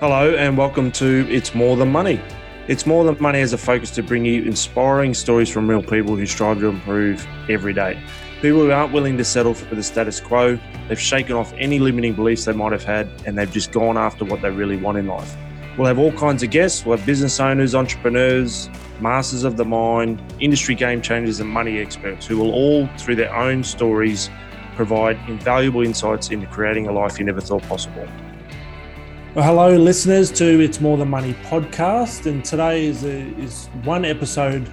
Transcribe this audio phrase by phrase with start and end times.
[0.00, 2.20] Hello, and welcome to It's More Than Money.
[2.68, 6.14] It's More Than Money has a focus to bring you inspiring stories from real people
[6.14, 8.00] who strive to improve every day.
[8.40, 10.56] People who aren't willing to settle for the status quo,
[10.86, 14.24] they've shaken off any limiting beliefs they might have had, and they've just gone after
[14.24, 15.36] what they really want in life.
[15.76, 16.86] We'll have all kinds of guests.
[16.86, 22.24] We'll have business owners, entrepreneurs, masters of the mind, industry game changers, and money experts
[22.24, 24.30] who will all, through their own stories,
[24.76, 28.06] provide invaluable insights into creating a life you never thought possible.
[29.34, 32.24] Well, hello, listeners, to It's More Than Money podcast.
[32.24, 34.66] And today is, a, is one episode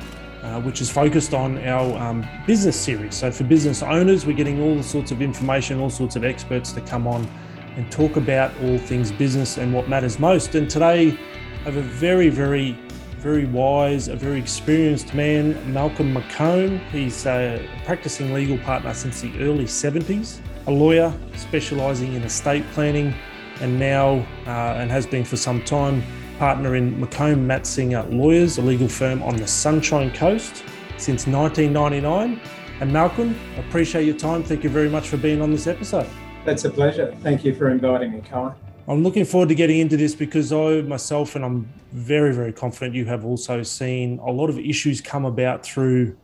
[0.43, 3.15] uh, which is focused on our um, business series.
[3.15, 6.79] So, for business owners, we're getting all sorts of information, all sorts of experts to
[6.79, 7.29] come on
[7.75, 10.55] and talk about all things business and what matters most.
[10.55, 12.79] And today, I have a very, very,
[13.17, 16.79] very wise, a very experienced man, Malcolm McComb.
[16.91, 23.13] He's a practicing legal partner since the early 70s, a lawyer specialising in estate planning
[23.61, 26.03] and now, uh, and has been for some time,
[26.37, 30.63] partner in McComb Matzinger Lawyers, a legal firm on the Sunshine Coast
[30.97, 32.39] since 1999.
[32.81, 34.43] And Malcolm, appreciate your time.
[34.43, 36.07] Thank you very much for being on this episode.
[36.43, 37.15] That's a pleasure.
[37.21, 38.53] Thank you for inviting me, Kai.
[38.87, 42.95] I'm looking forward to getting into this because I myself, and I'm very, very confident
[42.95, 46.15] you have also seen a lot of issues come about through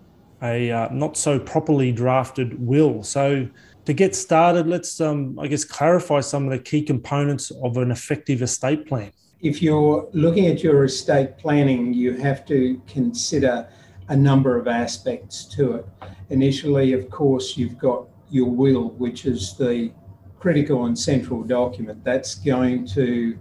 [0.43, 3.01] a uh, not so properly drafted will.
[3.01, 3.47] So,
[3.85, 7.91] to get started, let's, um, I guess, clarify some of the key components of an
[7.91, 9.11] effective estate plan.
[9.41, 13.67] If you're looking at your estate planning, you have to consider
[14.09, 15.85] a number of aspects to it.
[16.29, 19.91] Initially, of course, you've got your will, which is the
[20.39, 22.03] critical and central document.
[22.03, 23.37] That's going to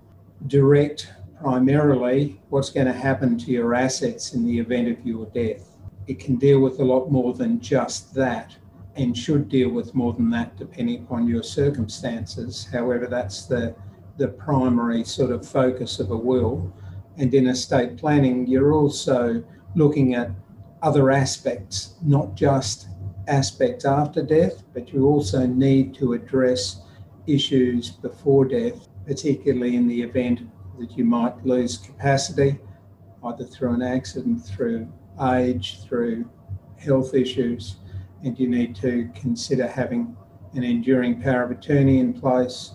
[0.46, 5.76] direct primarily what's going to happen to your assets in the event of your death.
[6.06, 8.54] It can deal with a lot more than just that
[8.96, 12.66] and should deal with more than that depending upon your circumstances.
[12.72, 13.74] However, that's the,
[14.18, 16.72] the primary sort of focus of a will.
[17.16, 19.42] And in estate planning, you're also
[19.74, 20.30] looking at
[20.82, 22.88] other aspects, not just
[23.28, 26.82] aspects after death, but you also need to address
[27.26, 30.40] issues before death, particularly in the event
[30.78, 32.58] that you might lose capacity,
[33.24, 34.90] either through an accident, through
[35.20, 36.28] age, through
[36.78, 37.76] health issues
[38.22, 40.16] and you need to consider having
[40.54, 42.72] an enduring power of attorney in place.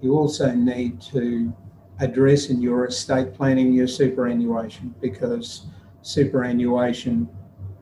[0.00, 1.52] You also need to
[2.00, 5.66] address in your estate planning your superannuation because
[6.02, 7.28] superannuation,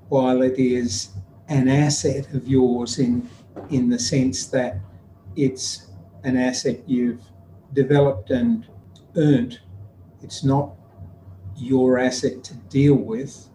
[0.08, 1.10] while it is
[1.48, 3.28] an asset of yours in
[3.70, 4.78] in the sense that
[5.34, 5.86] it's
[6.24, 7.22] an asset you've
[7.72, 8.66] developed and
[9.16, 9.60] earned,
[10.22, 10.74] it's not
[11.56, 13.48] your asset to deal with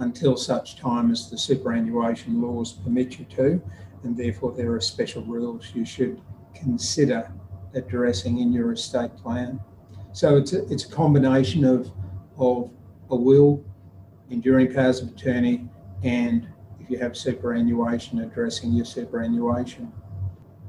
[0.00, 3.62] until such time as the superannuation laws permit you to,
[4.02, 6.20] and therefore there are special rules you should
[6.54, 7.30] consider
[7.74, 9.60] addressing in your estate plan.
[10.12, 11.90] So it's a, it's a combination of,
[12.38, 12.70] of
[13.10, 13.64] a will,
[14.30, 15.68] enduring powers of attorney,
[16.02, 16.48] and
[16.80, 19.92] if you have superannuation, addressing your superannuation.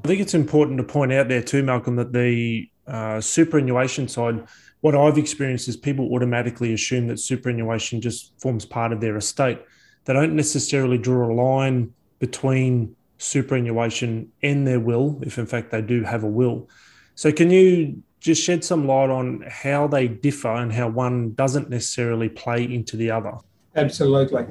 [0.04, 4.48] I think it's important to point out there too, Malcolm, that the uh, superannuation side
[4.82, 9.60] what I've experienced is people automatically assume that superannuation just forms part of their estate.
[10.06, 15.84] They don't necessarily draw a line between superannuation and their will, if in fact they
[15.84, 16.68] do have a will.
[17.14, 21.70] So, can you just shed some light on how they differ and how one doesn't
[21.70, 23.34] necessarily play into the other?
[23.76, 24.46] Absolutely.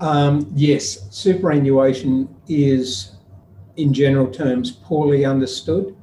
[0.00, 3.16] Um, yes, superannuation is,
[3.76, 5.95] in general terms, poorly understood,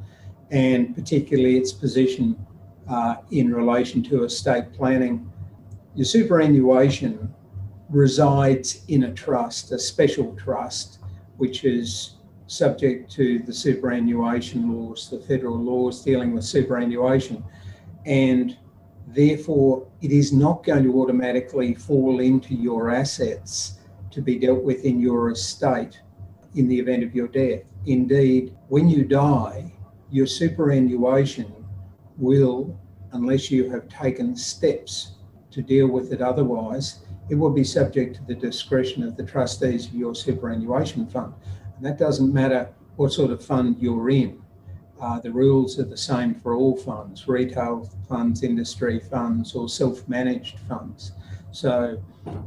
[0.53, 2.37] and particularly its position
[2.87, 5.29] uh, in relation to estate planning.
[5.95, 7.33] Your superannuation
[7.89, 10.99] resides in a trust, a special trust,
[11.37, 17.43] which is subject to the superannuation laws, the federal laws dealing with superannuation.
[18.05, 18.55] And
[19.07, 23.79] therefore, it is not going to automatically fall into your assets
[24.11, 25.99] to be dealt with in your estate
[26.53, 27.61] in the event of your death.
[27.87, 29.72] Indeed, when you die,
[30.13, 31.51] your superannuation
[32.17, 32.79] will,
[33.13, 35.13] unless you have taken steps
[35.49, 36.99] to deal with it otherwise,
[37.29, 41.33] it will be subject to the discretion of the trustees of your superannuation fund.
[41.75, 44.39] And that doesn't matter what sort of fund you're in.
[45.01, 50.07] Uh, the rules are the same for all funds retail funds, industry funds, or self
[50.07, 51.13] managed funds.
[51.51, 51.99] So,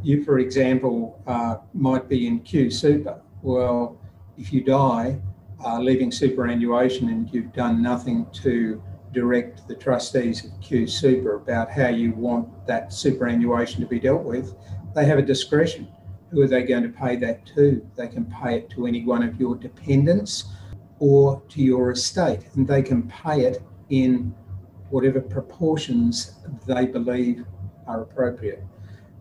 [0.05, 3.21] you, for example, uh, might be in Q Super.
[3.43, 3.99] Well,
[4.39, 5.19] if you die,
[5.65, 8.83] uh, leaving superannuation and you've done nothing to
[9.13, 14.23] direct the trustees of Q Super about how you want that superannuation to be dealt
[14.23, 14.55] with,
[14.95, 15.89] they have a discretion.
[16.31, 17.87] Who are they going to pay that to?
[17.97, 20.45] They can pay it to any one of your dependents
[20.99, 24.35] or to your estate, and they can pay it in
[24.91, 26.35] whatever proportions
[26.67, 27.45] they believe
[27.87, 28.65] are appropriate.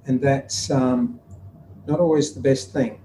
[0.08, 1.20] And that's um,
[1.88, 3.02] not always the best thing.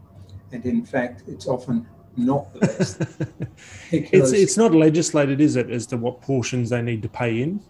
[0.53, 1.87] And in fact, it's often
[2.25, 3.03] not the best.
[3.91, 7.61] it's, it's not legislated, is it, as to what portions they need to pay in?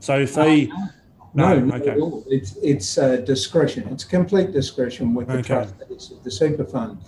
[0.00, 0.68] So if they.
[0.70, 0.86] Uh,
[1.34, 1.96] no, no, okay.
[2.28, 3.86] It's it's uh, discretion.
[3.90, 5.48] It's complete discretion with the okay.
[5.48, 6.98] trustees of the super fund.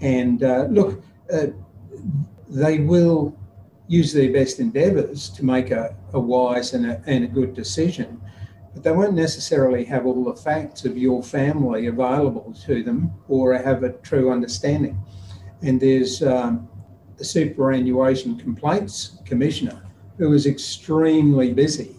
[0.00, 1.02] And uh, look,
[1.32, 1.46] uh,
[2.48, 3.36] they will
[3.86, 8.20] use their best endeavours to make a, a wise and a, and a good decision,
[8.74, 13.54] but they won't necessarily have all the facts of your family available to them or
[13.54, 14.98] have a true understanding.
[15.62, 16.68] And there's um,
[17.18, 19.82] a superannuation complaints commissioner
[20.18, 21.94] who is extremely busy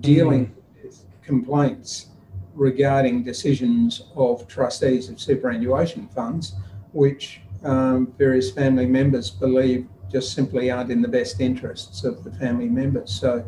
[0.00, 0.84] dealing mm.
[0.84, 2.08] with complaints
[2.54, 6.54] regarding decisions of trustees of superannuation funds,
[6.92, 12.30] which um, various family members believe just simply aren't in the best interests of the
[12.32, 13.12] family members.
[13.12, 13.44] So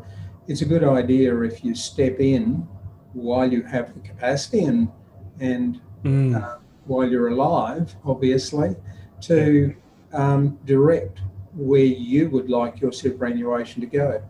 [0.48, 2.66] it's a good idea if you step in
[3.12, 4.88] while you have the capacity and
[5.40, 6.34] and mm.
[6.34, 6.56] uh,
[6.86, 8.74] while you're alive, obviously,
[9.22, 9.74] to
[10.12, 11.20] um, direct
[11.54, 14.22] where you would like your superannuation to go.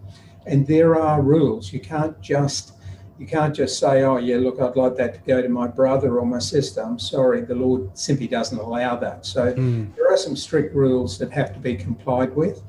[0.47, 1.73] And there are rules.
[1.73, 2.73] You can't just
[3.19, 6.19] you can't just say, oh, yeah, look, I'd like that to go to my brother
[6.19, 6.83] or my sister.
[6.83, 9.25] I'm sorry, the Lord simply doesn't allow that.
[9.25, 9.95] So mm.
[9.97, 12.63] there are some strict rules that have to be complied with,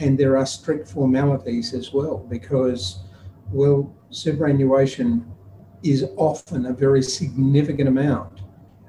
[0.00, 3.04] and there are strict formalities as well, because,
[3.50, 5.32] well, superannuation
[5.82, 8.40] is often a very significant amount,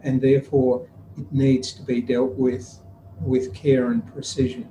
[0.03, 2.79] and therefore it needs to be dealt with
[3.21, 4.67] with care and precision.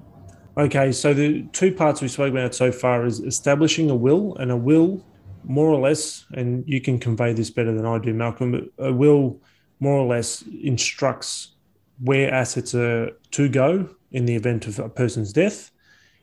[0.56, 4.50] Okay, so the two parts we spoke about so far is establishing a will, and
[4.50, 5.04] a will
[5.42, 8.92] more or less, and you can convey this better than I do, Malcolm, but a
[8.92, 9.40] will
[9.80, 11.52] more or less instructs
[12.00, 15.70] where assets are to go in the event of a person's death.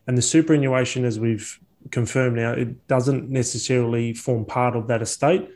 [0.07, 1.59] And the superannuation, as we've
[1.91, 5.49] confirmed now, it doesn't necessarily form part of that estate.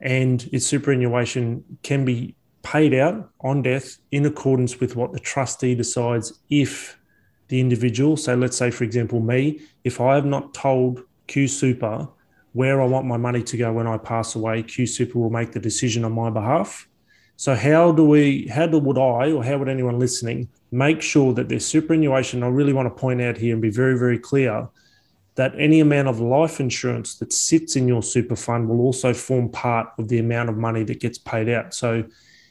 [0.00, 5.74] And its superannuation can be paid out on death in accordance with what the trustee
[5.74, 6.98] decides if
[7.48, 12.08] the individual, so let's say, for example, me, if I have not told Q Super
[12.52, 15.52] where I want my money to go when I pass away, Q Super will make
[15.52, 16.88] the decision on my behalf.
[17.36, 21.32] So how do we, how do, would I, or how would anyone listening make sure
[21.34, 24.68] that their superannuation, I really want to point out here and be very, very clear
[25.36, 29.48] that any amount of life insurance that sits in your super fund will also form
[29.48, 31.72] part of the amount of money that gets paid out.
[31.72, 32.04] So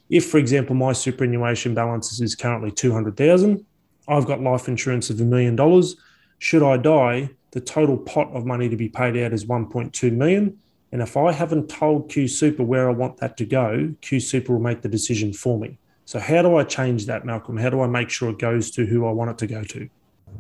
[0.10, 3.66] if, for example, my superannuation balance is currently 200,000,
[4.08, 5.96] I've got life insurance of a million dollars.
[6.40, 10.58] Should I die, the total pot of money to be paid out is 1.2 million.
[10.92, 14.54] And if I haven't told Q Super where I want that to go, Q Super
[14.54, 15.78] will make the decision for me.
[16.06, 17.58] So how do I change that, Malcolm?
[17.58, 19.88] How do I make sure it goes to who I want it to go to?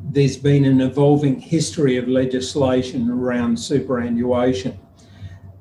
[0.03, 4.79] There's been an evolving history of legislation around superannuation.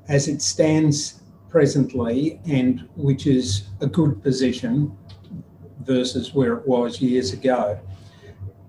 [0.07, 1.18] As it stands
[1.49, 4.95] presently, and which is a good position
[5.81, 7.79] versus where it was years ago,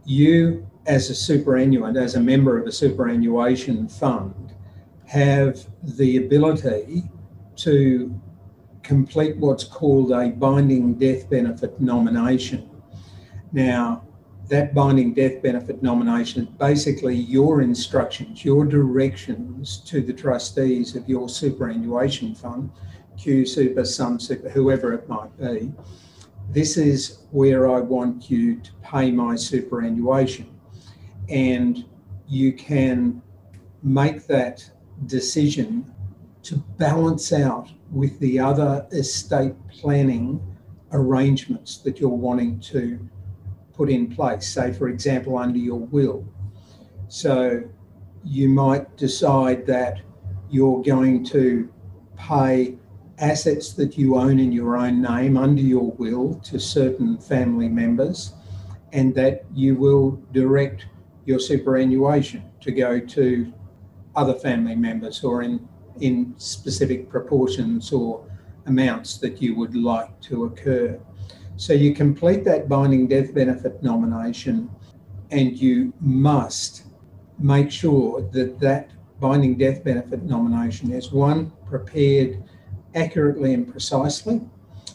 [0.05, 4.55] you as a superannuant, as a member of a superannuation fund,
[5.07, 7.05] have the ability
[7.57, 8.19] to
[8.83, 12.69] complete what's called a binding death benefit nomination.
[13.53, 14.05] Now,
[14.51, 21.09] that binding death benefit nomination is basically your instructions, your directions to the trustees of
[21.09, 22.69] your superannuation fund,
[23.17, 25.73] Q Super, Sun Super, whoever it might be.
[26.51, 30.51] This is where I want you to pay my superannuation
[31.29, 31.85] and
[32.27, 33.23] you can
[33.85, 34.69] make that
[35.07, 35.95] decision
[36.43, 40.41] to balance out with the other estate planning
[40.93, 43.09] arrangements that you're wanting to
[43.81, 46.23] put in place, say, for example, under your will.
[47.09, 47.63] So
[48.23, 50.03] you might decide that
[50.51, 51.73] you're going to
[52.15, 52.77] pay
[53.17, 58.35] assets that you own in your own name under your will to certain family members,
[58.93, 60.85] and that you will direct
[61.25, 63.51] your superannuation to go to
[64.15, 65.67] other family members or in,
[66.03, 68.31] in specific proportions or
[68.67, 71.01] amounts that you would like to occur.
[71.61, 74.71] So you complete that binding death benefit nomination
[75.31, 76.85] and you must
[77.39, 78.89] make sure that that
[79.21, 82.43] binding death benefit nomination is one prepared
[82.95, 84.41] accurately and precisely.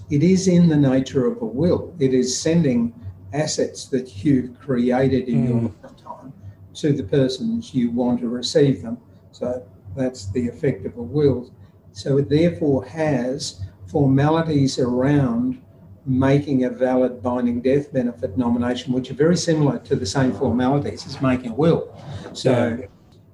[0.10, 1.96] It is in the nature of a will.
[2.00, 2.96] It is sending
[3.32, 5.50] assets that you've created in mm.
[5.50, 6.34] your lifetime
[6.74, 8.98] to the persons you want to receive them.
[9.34, 9.64] So
[9.96, 11.54] that's the effect of a will.
[11.92, 15.62] So it therefore has formalities around
[16.06, 21.06] making a valid binding death benefit nomination, which are very similar to the same formalities
[21.08, 21.96] as making a will.
[22.34, 22.80] So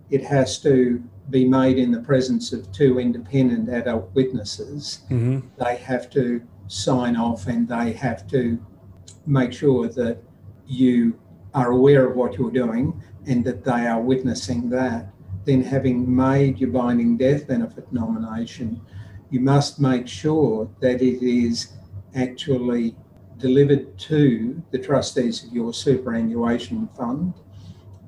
[0.10, 5.02] it has to be made in the presence of two independent adult witnesses.
[5.10, 5.40] Mm-hmm.
[5.64, 8.64] They have to sign off and they have to
[9.26, 10.18] make sure that
[10.66, 11.20] you
[11.54, 15.08] are aware of what you're doing and that they are witnessing that.
[15.44, 18.80] Then, having made your binding death benefit nomination,
[19.32, 21.74] you must make sure that it is
[22.16, 22.96] actually
[23.38, 27.34] delivered to the trustees of your superannuation fund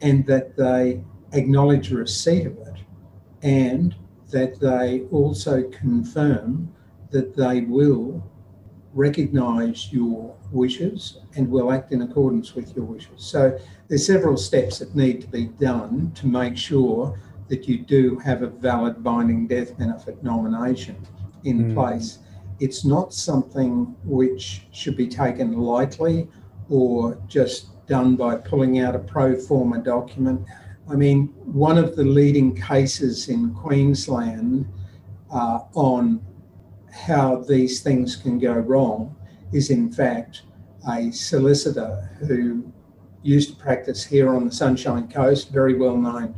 [0.01, 2.75] and that they acknowledge receipt of it
[3.41, 3.95] and
[4.29, 6.71] that they also confirm
[7.11, 8.23] that they will
[8.93, 13.09] recognise your wishes and will act in accordance with your wishes.
[13.17, 13.57] So
[13.87, 18.43] there's several steps that need to be done to make sure that you do have
[18.43, 20.95] a valid binding death benefit nomination
[21.43, 21.73] in Mm.
[21.73, 22.19] place.
[22.63, 26.29] It's not something which should be taken lightly
[26.69, 30.45] or just done by pulling out a pro forma document.
[30.89, 34.65] I mean, one of the leading cases in Queensland
[35.29, 36.25] uh, on
[36.89, 39.13] how these things can go wrong
[39.51, 40.43] is, in fact,
[40.89, 42.71] a solicitor who
[43.23, 46.33] used to practice here on the Sunshine Coast, very well known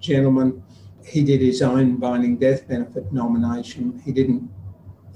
[0.00, 0.60] gentleman.
[1.04, 4.02] He did his own binding death benefit nomination.
[4.04, 4.50] He didn't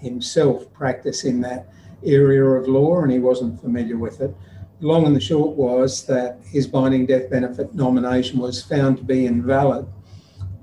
[0.03, 1.69] himself practice in that
[2.05, 4.35] area of law and he wasn't familiar with it.
[4.81, 9.27] Long and the short was that his binding death benefit nomination was found to be
[9.27, 9.87] invalid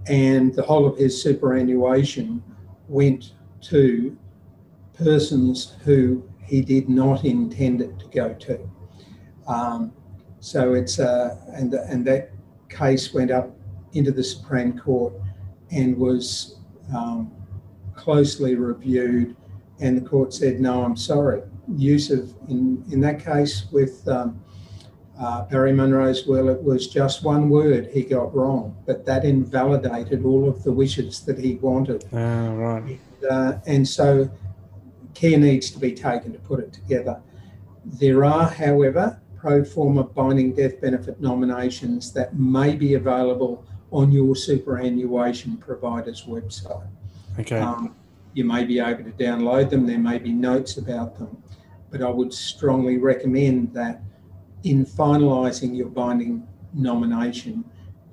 [0.08, 2.44] and the whole of his superannuation
[2.88, 4.18] went to
[4.96, 8.70] persons who he did not intend it to go to.
[9.48, 9.94] Um,
[10.40, 12.32] so it's uh, and and that
[12.70, 13.56] case went up
[13.94, 15.14] into the Supreme Court
[15.72, 16.60] and was
[16.96, 17.32] um,
[18.00, 19.36] closely reviewed,
[19.80, 21.42] and the court said, "No, I'm sorry."
[21.76, 24.40] Use of in in that case with um,
[25.20, 30.24] uh, Barry Munro's will, it was just one word he got wrong, but that invalidated
[30.24, 32.06] all of the wishes that he wanted.
[32.14, 33.00] Ah, right.
[33.30, 34.30] Uh, and so
[35.14, 37.22] care needs to be taken to put it together.
[37.84, 44.36] There are, however, pro forma binding death benefit nominations that may be available on your
[44.36, 46.88] superannuation provider's website.
[47.38, 47.60] Okay.
[47.60, 47.96] Um,
[48.34, 51.42] you may be able to download them, there may be notes about them,
[51.92, 54.02] but I would strongly recommend that
[54.64, 57.64] in finalising your binding nomination,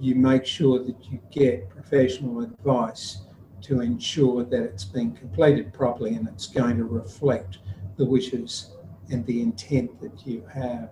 [0.00, 3.22] you make sure that you get professional advice
[3.62, 7.58] to ensure that it's been completed properly and it's going to reflect
[7.96, 8.72] the wishes
[9.10, 10.90] and the intent that you have.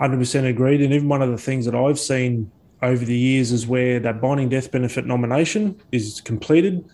[0.00, 0.82] 100% agreed.
[0.82, 2.50] And even one of the things that I've seen
[2.82, 6.84] over the years is where that binding death benefit nomination is completed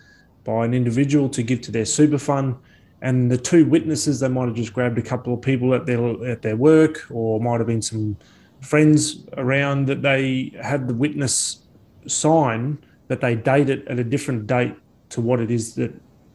[0.44, 2.56] by an individual to give to their super fund.
[3.00, 6.24] And the two witnesses, they might have just grabbed a couple of people at their
[6.26, 8.16] at their work, or might have been some
[8.60, 11.66] friends around that they had the witness
[12.06, 14.74] sign that they date it at a different date
[15.10, 15.92] to what it is that,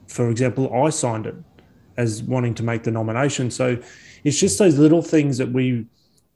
[0.07, 1.35] for example, I signed it
[1.95, 3.49] as wanting to make the nomination.
[3.49, 3.77] So
[4.23, 5.87] it's just those little things that we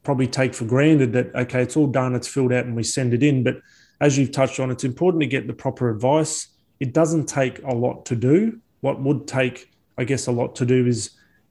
[0.02, 3.14] probably take for granted that okay it's all done it's filled out and we send
[3.14, 3.60] it in but
[4.00, 6.48] as you've touched on it's important to get the proper advice
[6.82, 8.58] it doesn't take a lot to do.
[8.80, 11.10] What would take i guess a lot to do is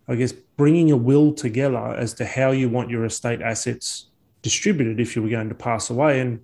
[0.10, 4.08] i guess bringing a will together as to how you want your estate assets
[4.42, 6.20] distributed if you were going to pass away.
[6.20, 6.44] And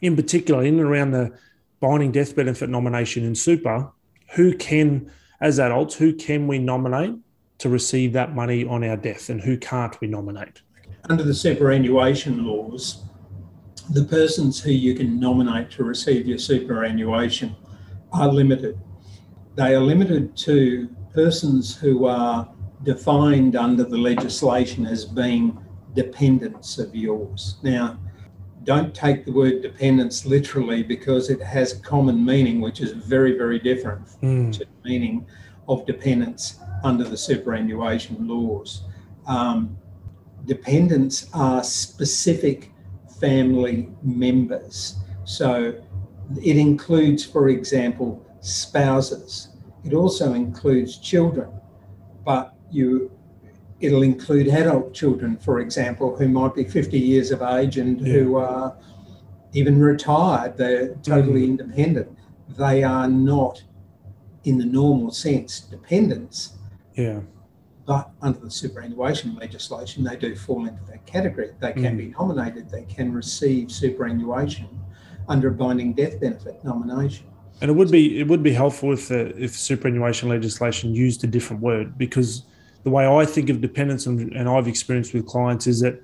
[0.00, 1.36] in particular in and around the
[1.80, 3.90] binding death benefit nomination in super
[4.34, 7.16] who can as adults who can we nominate
[7.58, 10.62] to receive that money on our death and who can't we nominate?
[11.10, 13.02] Under the superannuation laws,
[13.90, 17.56] the persons who you can nominate to receive your superannuation
[18.14, 18.78] are limited.
[19.56, 22.48] They are limited to persons who are
[22.82, 25.58] defined under the legislation as being
[25.94, 27.56] dependents of yours.
[27.62, 27.98] Now,
[28.64, 33.36] don't take the word dependence literally because it has a common meaning which is very,
[33.36, 35.26] very different Mm, to the meaning
[35.68, 38.82] of dependence under the superannuation laws.
[39.26, 39.76] Um,
[40.46, 42.72] dependents are specific
[43.20, 44.96] family members.
[45.24, 45.74] So
[46.42, 49.48] it includes, for example, spouses.
[49.84, 51.50] It also includes children,
[52.24, 53.10] but you
[53.80, 58.36] it'll include adult children, for example, who might be 50 years of age and who
[58.36, 58.76] are
[59.52, 60.56] even retired.
[60.56, 61.58] They're totally mm.
[61.58, 62.16] independent.
[62.56, 63.62] They are not,
[64.44, 66.54] in the normal sense, dependents
[66.94, 67.20] yeah
[67.86, 71.50] but under the superannuation legislation, they do fall into that category.
[71.60, 72.12] They can be mm.
[72.18, 74.68] nominated, they can receive superannuation
[75.28, 77.26] under a binding death benefit nomination.
[77.60, 81.26] And it would be it would be helpful if the if superannuation legislation used a
[81.26, 82.42] different word because
[82.82, 86.02] the way I think of dependence and, and I've experienced with clients is that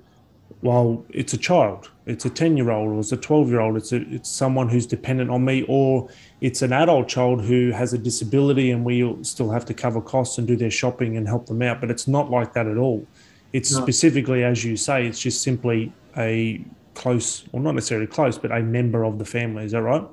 [0.61, 3.77] while it's a child, it's a 10 year old or it's a 12 year old
[3.77, 6.09] it's a, it's someone who's dependent on me or
[6.41, 10.37] it's an adult child who has a disability and we still have to cover costs
[10.37, 13.05] and do their shopping and help them out but it's not like that at all
[13.53, 13.81] it's no.
[13.81, 18.61] specifically as you say it's just simply a close or not necessarily close but a
[18.61, 20.05] member of the family is that right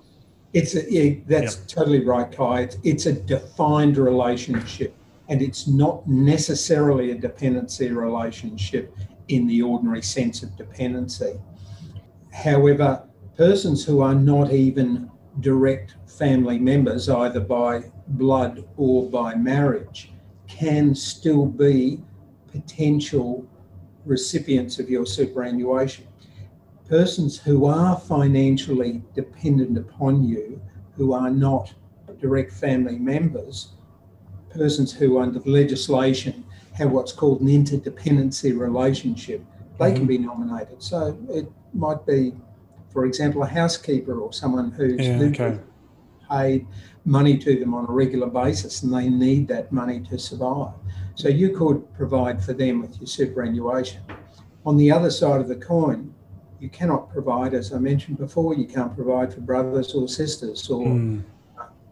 [0.54, 1.66] it's a, yeah, that's yep.
[1.66, 4.94] totally right kai it's, it's a defined relationship
[5.28, 8.96] and it's not necessarily a dependency relationship
[9.28, 11.38] in the ordinary sense of dependency
[12.38, 13.02] However,
[13.36, 20.12] persons who are not even direct family members, either by blood or by marriage,
[20.46, 22.00] can still be
[22.52, 23.44] potential
[24.04, 26.06] recipients of your superannuation.
[26.88, 30.60] Persons who are financially dependent upon you,
[30.96, 31.72] who are not
[32.20, 33.72] direct family members,
[34.50, 39.44] persons who, under the legislation, have what's called an interdependency relationship,
[39.78, 39.96] they mm-hmm.
[39.96, 40.82] can be nominated.
[40.82, 42.34] So it might be,
[42.92, 45.58] for example, a housekeeper or someone who's yeah, okay.
[46.30, 46.66] paid
[47.04, 50.74] money to them on a regular basis and they need that money to survive.
[51.14, 54.02] So you could provide for them with your superannuation.
[54.64, 56.14] On the other side of the coin,
[56.60, 60.86] you cannot provide, as I mentioned before, you can't provide for brothers or sisters or
[60.86, 61.22] mm.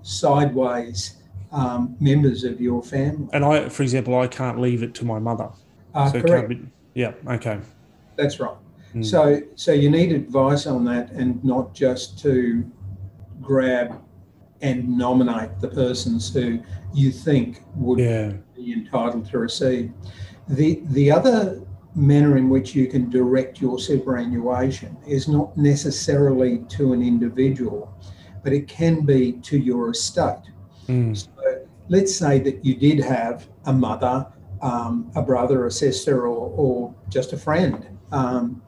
[0.02, 1.16] sideways
[1.52, 3.28] um, members of your family.
[3.32, 5.50] And I, for example, I can't leave it to my mother.
[5.94, 6.48] Uh, so correct.
[6.48, 6.60] Be,
[6.94, 7.60] yeah, okay.
[8.16, 8.56] That's right.
[8.94, 9.04] Mm.
[9.04, 12.70] So, so you need advice on that, and not just to
[13.40, 14.02] grab
[14.62, 16.60] and nominate the persons who
[16.94, 18.32] you think would yeah.
[18.54, 19.92] be entitled to receive.
[20.48, 21.60] The the other
[21.96, 27.92] manner in which you can direct your superannuation is not necessarily to an individual,
[28.44, 30.44] but it can be to your estate.
[30.86, 31.16] Mm.
[31.16, 34.26] So let's say that you did have a mother,
[34.60, 37.86] um, a brother, a sister, or, or just a friend.
[38.12, 38.62] Um,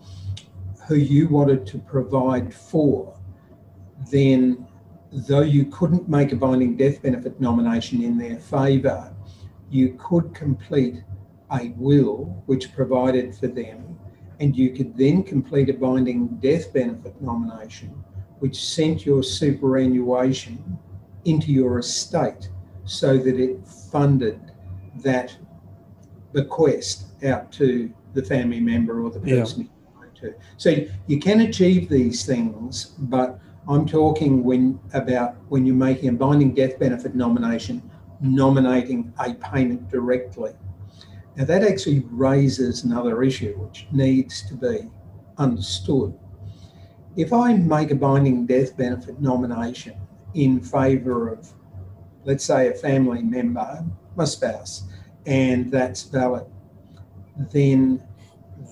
[0.89, 3.15] who you wanted to provide for,
[4.11, 4.67] then
[5.13, 9.15] though you couldn't make a binding death benefit nomination in their favour,
[9.71, 11.03] you could complete
[11.53, 13.99] a will which provided for them,
[14.41, 17.93] and you could then complete a binding death benefit nomination
[18.39, 20.79] which sent your superannuation
[21.25, 22.49] into your estate
[22.85, 24.41] so that it funded
[24.95, 25.37] that
[26.33, 29.69] bequest out to the family member or the person yeah
[30.21, 30.35] to.
[30.57, 30.75] So
[31.07, 36.55] you can achieve these things, but I'm talking when about when you're making a binding
[36.55, 37.89] death benefit nomination,
[38.21, 40.53] nominating a payment directly.
[41.39, 44.91] Now that actually raises another issue which needs to be
[45.39, 46.19] understood.
[47.15, 49.95] If I make a binding death benefit nomination
[50.35, 51.49] in favour of,
[52.25, 53.85] let's say, a family member,
[54.17, 54.83] my spouse,
[55.27, 56.45] and that's valid,
[57.53, 58.03] then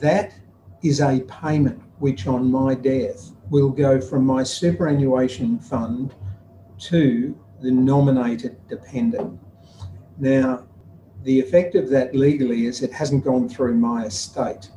[0.03, 0.35] that
[0.83, 6.17] is a payment which on my death will go from my superannuation fund
[6.79, 9.39] to the nominated dependent.
[10.19, 10.65] Now,
[11.27, 14.71] the effect of that legally is it hasn't gone through my estate,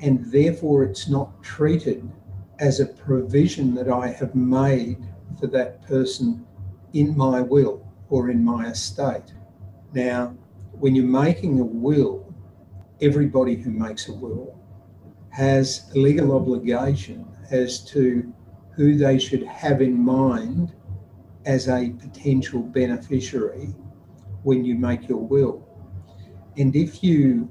[0.00, 2.10] and therefore it's not treated
[2.58, 4.96] as a provision that I have made
[5.38, 6.46] for that person
[6.94, 9.34] in my will or in my estate.
[9.92, 10.34] Now,
[10.72, 12.34] when you're making a will,
[13.02, 14.58] everybody who makes a will
[15.28, 18.32] has a legal obligation as to
[18.70, 20.72] who they should have in mind
[21.44, 23.74] as a potential beneficiary
[24.42, 25.66] when you make your will.
[26.56, 27.48] And if you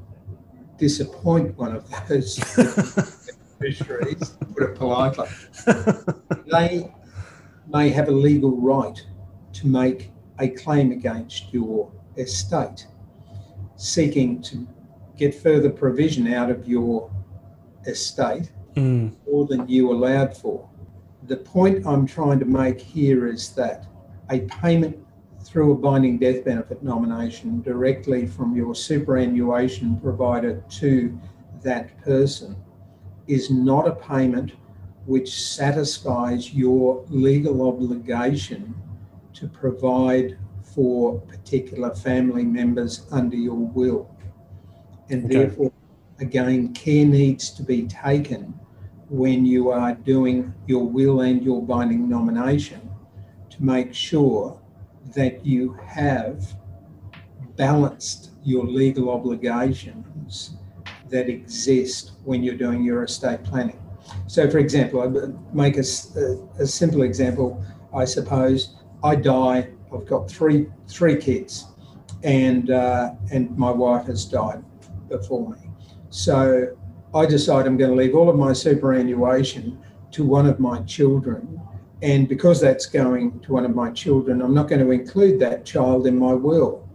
[0.78, 2.38] disappoint one of those
[3.60, 5.28] beneficiaries, put it politely,
[6.52, 6.92] they
[7.68, 9.00] may have a legal right
[9.54, 12.88] to make a claim against your estate,
[13.76, 14.68] seeking to
[15.18, 17.12] get further provision out of your
[17.86, 19.14] estate mm.
[19.28, 20.68] more than you allowed for.
[21.28, 23.86] The point I'm trying to make here is that
[24.30, 24.98] a payment
[25.52, 31.20] through a binding death benefit nomination directly from your superannuation provider to
[31.62, 32.56] that person
[33.28, 34.54] is not a payment
[35.06, 38.74] which satisfies your legal obligation
[39.34, 44.10] to provide for particular family members under your will.
[45.10, 45.34] And okay.
[45.34, 45.74] therefore,
[46.20, 48.58] again, care needs to be taken
[49.10, 52.90] when you are doing your will and your binding nomination
[53.50, 54.61] to make sure
[55.14, 56.56] that you have
[57.56, 60.56] balanced your legal obligations
[61.10, 63.80] that exist when you're doing your estate planning.
[64.28, 65.84] So, for example, I make a,
[66.60, 67.64] a, simple example.
[67.94, 69.70] I suppose I die.
[69.94, 71.68] I've got three three kids,
[72.24, 74.64] and uh, and my wife has died
[75.10, 75.58] before me.
[76.10, 76.76] So
[77.14, 79.80] I decide I'm going to leave all of my superannuation
[80.12, 81.60] to one of my children.
[82.02, 85.66] And because that's going to one of my children, I'm not going to include that
[85.66, 86.88] child in my will.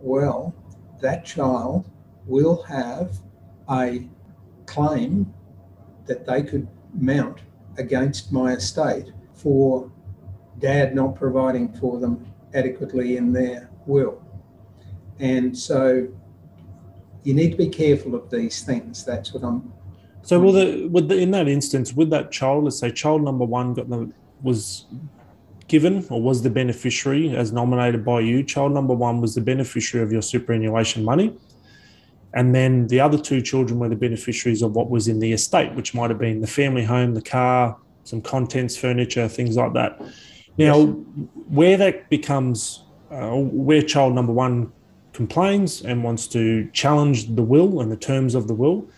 [0.00, 0.54] Well,
[1.00, 1.88] that child
[2.26, 3.18] will have
[3.70, 4.08] a
[4.66, 5.32] claim
[6.06, 7.40] that they could mount
[7.78, 9.90] against my estate for
[10.58, 14.22] dad not providing for them adequately in their will.
[15.18, 16.08] And so
[17.22, 19.04] you need to be careful of these things.
[19.04, 19.72] That's what I'm.
[20.26, 23.44] So, will the, would the, in that instance, would that child, let's say child number
[23.44, 24.10] one got the,
[24.42, 24.86] was
[25.68, 28.42] given or was the beneficiary as nominated by you?
[28.42, 31.32] Child number one was the beneficiary of your superannuation money.
[32.34, 35.72] And then the other two children were the beneficiaries of what was in the estate,
[35.74, 40.00] which might have been the family home, the car, some contents, furniture, things like that.
[40.58, 40.88] Now, yes.
[41.48, 44.72] where that becomes, uh, where child number one
[45.12, 48.88] complains and wants to challenge the will and the terms of the will,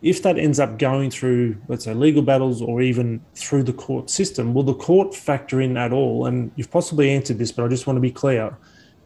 [0.00, 4.10] if that ends up going through, let's say, legal battles or even through the court
[4.10, 6.26] system, will the court factor in at all?
[6.26, 8.56] And you've possibly answered this, but I just want to be clear.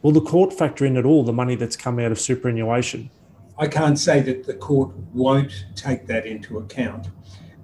[0.03, 3.09] Will the court factor in at all the money that's come out of superannuation?
[3.59, 7.09] I can't say that the court won't take that into account.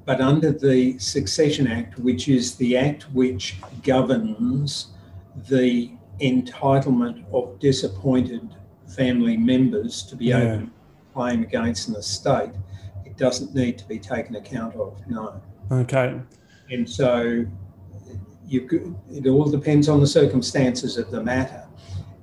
[0.05, 4.89] But under the Succession Act, which is the act which governs
[5.49, 8.49] the entitlement of disappointed
[8.87, 10.39] family members to be yeah.
[10.41, 10.71] able to
[11.13, 12.53] claim against an estate,
[13.19, 15.41] doesn't need to be taken account of, no.
[15.71, 16.19] Okay.
[16.71, 17.45] And so
[18.47, 21.67] you, it all depends on the circumstances of the matter.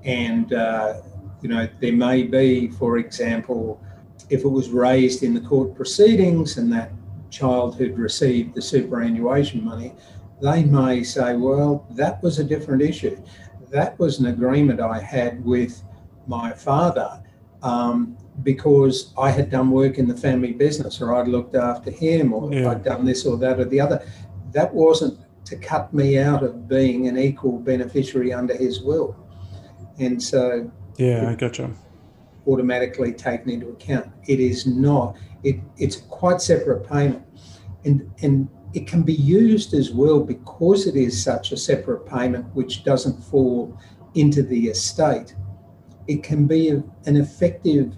[0.04, 1.02] And, uh,
[1.42, 3.82] you know, there may be, for example,
[4.30, 6.92] if it was raised in the court proceedings and that
[7.30, 9.94] child who'd received the superannuation money,
[10.42, 13.22] they may say, well, that was a different issue.
[13.70, 15.84] That was an agreement I had with
[16.28, 17.22] my father
[17.62, 22.34] um, because I had done work in the family business or I'd looked after him
[22.34, 22.70] or yeah.
[22.70, 24.06] I'd done this or that or the other.
[24.52, 29.16] That wasn't to cut me out of being an equal beneficiary under his will.
[30.00, 30.72] And so.
[30.98, 31.72] Yeah, I gotcha
[32.48, 34.12] automatically taken into account.
[34.28, 35.18] It is not.
[35.44, 37.24] It, it's quite separate payment.
[37.84, 42.46] And, and it can be used as well because it is such a separate payment
[42.56, 43.78] which doesn't fall
[44.16, 45.36] into the estate.
[46.08, 47.98] It can be an effective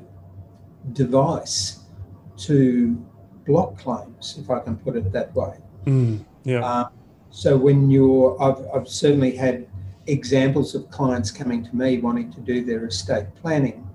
[0.94, 1.80] device
[2.38, 2.96] to
[3.46, 5.58] block claims, if I can put it that way.
[5.86, 6.66] Mm, yeah.
[6.66, 6.90] Uh,
[7.30, 9.68] so when you're, I've, I've certainly had
[10.08, 13.88] examples of clients coming to me wanting to do their estate planning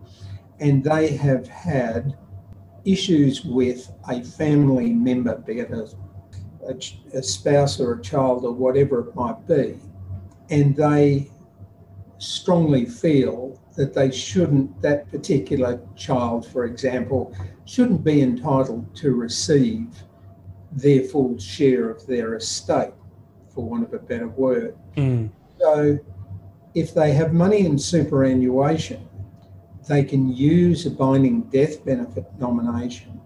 [0.63, 2.17] and they have had
[2.85, 5.89] issues with a family member, be it a,
[6.69, 9.77] a, a, spouse or a child or whatever it might be,
[10.51, 11.29] and they
[12.19, 19.89] strongly feel that they shouldn't, that particular child, for example, shouldn't be entitled to receive
[20.73, 22.93] their full share of their estate,
[23.49, 24.77] for want of a better word.
[24.97, 25.31] Mm.
[25.59, 25.99] So
[26.75, 29.09] if they have money in superannuation,
[29.89, 33.21] they can use a binding death benefit nomination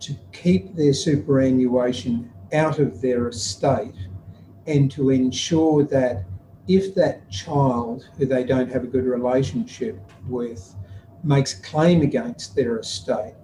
[0.00, 3.94] to keep their superannuation out of their estate
[4.66, 6.24] and to ensure that
[6.68, 10.74] if that child who they don't have a good relationship with
[11.24, 13.34] makes a claim against their estate,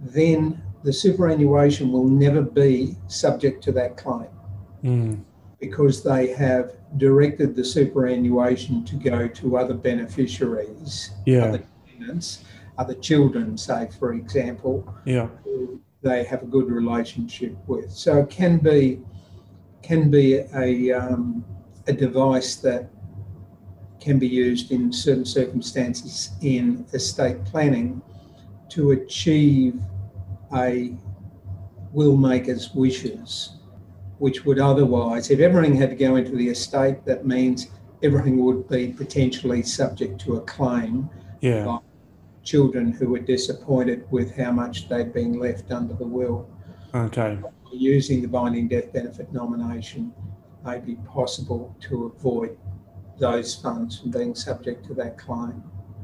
[0.00, 4.28] then the superannuation will never be subject to that claim
[4.84, 5.20] mm.
[5.60, 11.44] because they have directed the superannuation to go to other beneficiaries, yeah.
[11.44, 12.44] other tenants,
[12.78, 15.28] other children, say, for example, yeah.
[15.44, 17.90] who they have a good relationship with.
[17.90, 19.00] So it can be
[19.82, 21.44] can be a um,
[21.86, 22.88] a device that
[24.00, 28.02] can be used in certain circumstances in estate planning
[28.68, 29.80] to achieve
[30.54, 30.94] a
[31.92, 33.56] will maker's wishes
[34.18, 37.68] which would otherwise, if everything had to go into the estate, that means
[38.02, 41.08] everything would be potentially subject to a claim
[41.40, 41.64] yeah.
[41.64, 41.78] by
[42.42, 46.48] children who were disappointed with how much they'd been left under the will.
[46.94, 47.38] Okay.
[47.72, 50.14] Using the binding death benefit nomination
[50.66, 52.58] may be possible to avoid
[53.18, 55.62] those funds from being subject to that claim.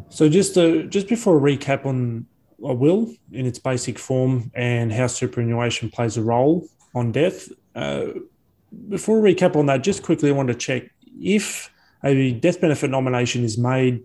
[0.09, 2.27] So just to, just before a recap on
[2.65, 8.07] a will in its basic form and how superannuation plays a role on death, uh,
[8.89, 11.71] before we recap on that, just quickly, I want to check if
[12.05, 14.03] a death benefit nomination is made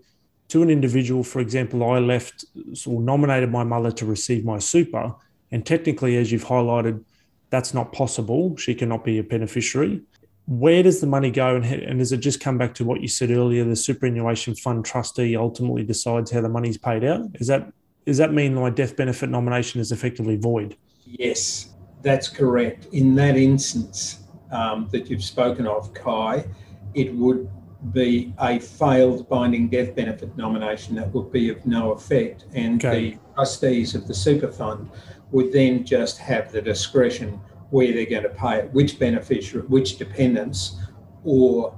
[0.50, 1.24] to an individual.
[1.24, 2.46] For example, I left
[2.86, 5.14] or nominated my mother to receive my super,
[5.52, 7.04] and technically, as you've highlighted,
[7.50, 8.58] that's not possible.
[8.58, 10.02] She cannot be a beneficiary.
[10.48, 13.08] Where does the money go, and, and does it just come back to what you
[13.10, 13.66] said earlier?
[13.66, 17.30] The superannuation fund trustee ultimately decides how the money's paid out.
[17.36, 17.72] Is that
[18.06, 20.78] does that mean my death benefit nomination is effectively void?
[21.06, 22.88] Yes, that's correct.
[22.94, 26.46] In that instance um, that you've spoken of, Kai,
[26.94, 27.50] it would
[27.92, 33.12] be a failed binding death benefit nomination that would be of no effect, and okay.
[33.12, 34.90] the trustees of the super fund
[35.32, 39.98] would then just have the discretion where they're going to pay it, which beneficiary, which
[39.98, 40.78] dependents,
[41.24, 41.78] or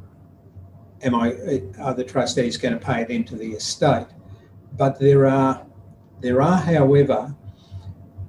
[1.01, 4.07] am I are the trustees going to pay it into the estate?
[4.77, 5.65] But there are
[6.21, 7.33] there are, however,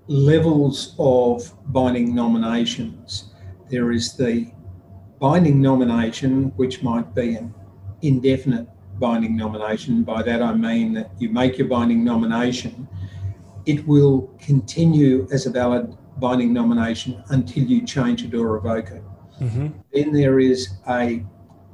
[0.06, 3.32] levels of binding nominations.
[3.68, 4.52] There is the
[5.18, 7.54] binding nomination, which might be an
[8.02, 8.68] indefinite
[8.98, 10.02] binding nomination.
[10.04, 12.88] By that I mean that you make your binding nomination,
[13.66, 19.02] it will continue as a valid binding nomination until you change it or revoke it.
[19.40, 19.68] Mm-hmm.
[19.92, 21.24] Then there is a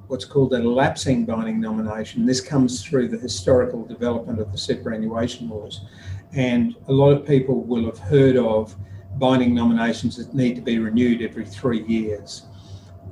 [0.07, 2.27] what's called a lapsing binding nomination.
[2.27, 5.85] This comes through the historical development of the superannuation laws.
[6.33, 8.77] And a lot of people will have heard of
[9.19, 12.47] binding nominations that need to be renewed every three years.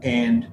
[0.03, 0.47] And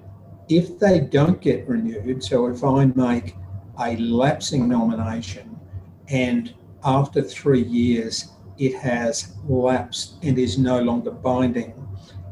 [0.50, 3.36] if they don't get renewed, so if I make
[3.80, 5.60] a lapsing nomination
[6.08, 11.74] and after three years it has lapsed and is no longer binding,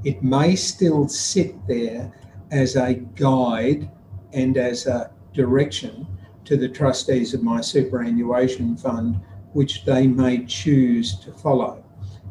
[0.03, 2.13] it may still sit there
[2.51, 3.89] as a guide
[4.33, 6.05] and as a direction
[6.45, 9.19] to the trustees of my superannuation fund,
[9.53, 11.83] which they may choose to follow.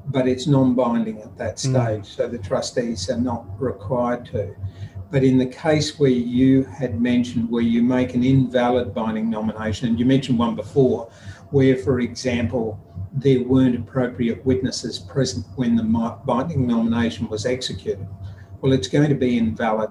[0.07, 1.73] But it's non binding at that hmm.
[1.73, 2.17] stage, mm.
[2.17, 4.55] so the trustees are not required to.
[5.11, 9.89] But in the case where you had mentioned where you make an invalid binding nomination,
[9.89, 11.11] and you mentioned one before,
[11.51, 12.79] where, for example,
[13.13, 15.83] there weren't appropriate witnesses present when the
[16.27, 18.07] binding nomination was executed,
[18.61, 19.91] well, it's going to be invalid,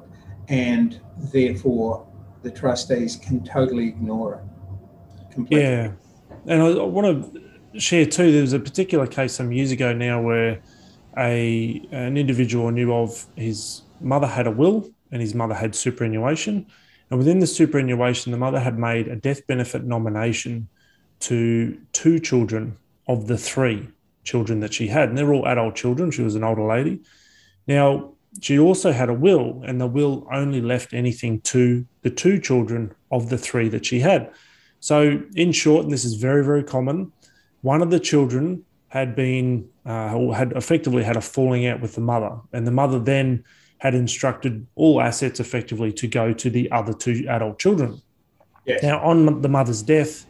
[0.49, 2.07] and therefore
[2.43, 5.33] the trustees can totally ignore it.
[5.33, 5.65] Completely.
[5.65, 5.91] Yeah,
[6.45, 8.31] and I, want to share too.
[8.31, 10.61] There was a particular case some years ago now where
[11.17, 16.65] a an individual knew of his mother had a will and his mother had superannuation.
[17.09, 20.67] And within the superannuation, the mother had made a death benefit nomination
[21.21, 22.77] to two children
[23.07, 23.87] of the three
[24.23, 25.09] children that she had.
[25.09, 26.11] And they're all adult children.
[26.11, 27.01] She was an older lady.
[27.67, 32.39] Now, she also had a will, and the will only left anything to the two
[32.39, 34.31] children of the three that she had.
[34.79, 37.11] So, in short, and this is very, very common,
[37.61, 42.01] one of the children had been, uh, had effectively had a falling out with the
[42.01, 42.37] mother.
[42.53, 43.43] And the mother then
[43.79, 48.01] had instructed all assets effectively to go to the other two adult children.
[48.65, 48.83] Yes.
[48.83, 50.26] Now, on the mother's death,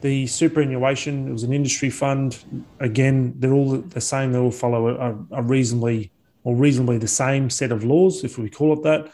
[0.00, 2.38] the superannuation, it was an industry fund.
[2.80, 4.32] Again, they're all the same.
[4.32, 6.10] They all follow a, a reasonably
[6.44, 9.12] or reasonably the same set of laws, if we call it that.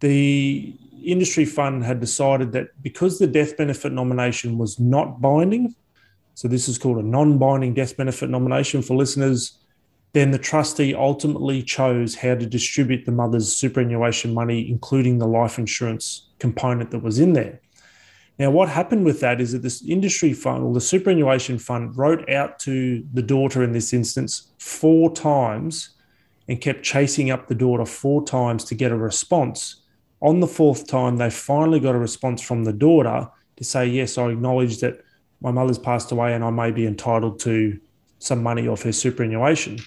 [0.00, 5.74] The industry fund had decided that because the death benefit nomination was not binding,
[6.34, 9.60] so this is called a non binding death benefit nomination for listeners
[10.12, 15.58] then the trustee ultimately chose how to distribute the mother's superannuation money, including the life
[15.58, 17.60] insurance component that was in there.
[18.40, 22.28] Now, what happened with that is that this industry fund or the superannuation fund wrote
[22.28, 25.90] out to the daughter in this instance four times
[26.48, 29.82] and kept chasing up the daughter four times to get a response.
[30.20, 34.18] On the fourth time, they finally got a response from the daughter to say, Yes,
[34.18, 35.04] I acknowledge that
[35.40, 37.78] my mother's passed away and I may be entitled to
[38.18, 39.78] some money off her superannuation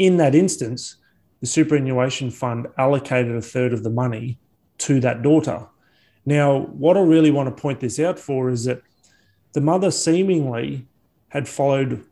[0.00, 0.96] in that instance,
[1.40, 4.38] the superannuation fund allocated a third of the money
[4.78, 5.66] to that daughter.
[6.26, 8.82] Now, what I really want to point this out for is that
[9.52, 10.86] the mother seemingly
[11.28, 12.04] had followed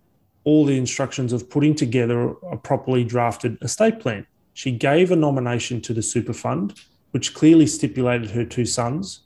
[0.44, 4.26] all the instructions of putting together a properly drafted estate plan.
[4.54, 6.74] She gave a nomination to the super fund,
[7.10, 9.20] which clearly stipulated her two sons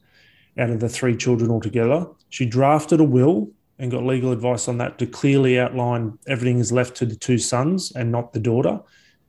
[0.59, 2.07] out of the three children altogether.
[2.29, 6.73] She drafted a will and got legal advice on that to clearly outline everything is
[6.73, 8.81] left to the two sons and not the daughter.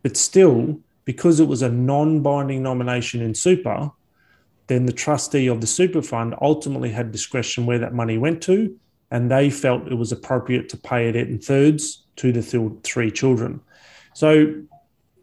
[0.02, 3.92] But still, because it was a non binding nomination in super,
[4.68, 8.76] then the trustee of the super fund ultimately had discretion where that money went to,
[9.12, 13.12] and they felt it was appropriate to pay it in thirds to the th- three
[13.12, 13.60] children.
[14.14, 14.54] So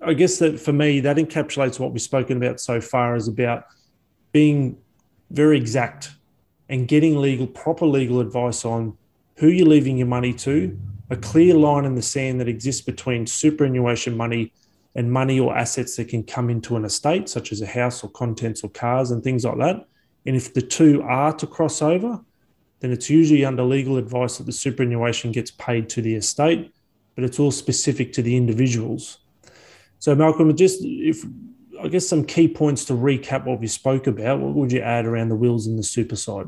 [0.03, 3.64] I guess that for me, that encapsulates what we've spoken about so far is about
[4.33, 4.76] being
[5.31, 6.11] very exact
[6.68, 8.96] and getting legal, proper legal advice on
[9.37, 10.79] who you're leaving your money to,
[11.11, 14.53] a clear line in the sand that exists between superannuation money
[14.94, 18.11] and money or assets that can come into an estate, such as a house or
[18.11, 19.87] contents or cars and things like that.
[20.26, 22.20] And if the two are to cross over,
[22.81, 26.72] then it's usually under legal advice that the superannuation gets paid to the estate,
[27.14, 29.18] but it's all specific to the individuals.
[29.98, 31.24] So, Malcolm, just if
[31.83, 35.07] I guess some key points to recap what we spoke about, what would you add
[35.07, 36.46] around the wills and the super side?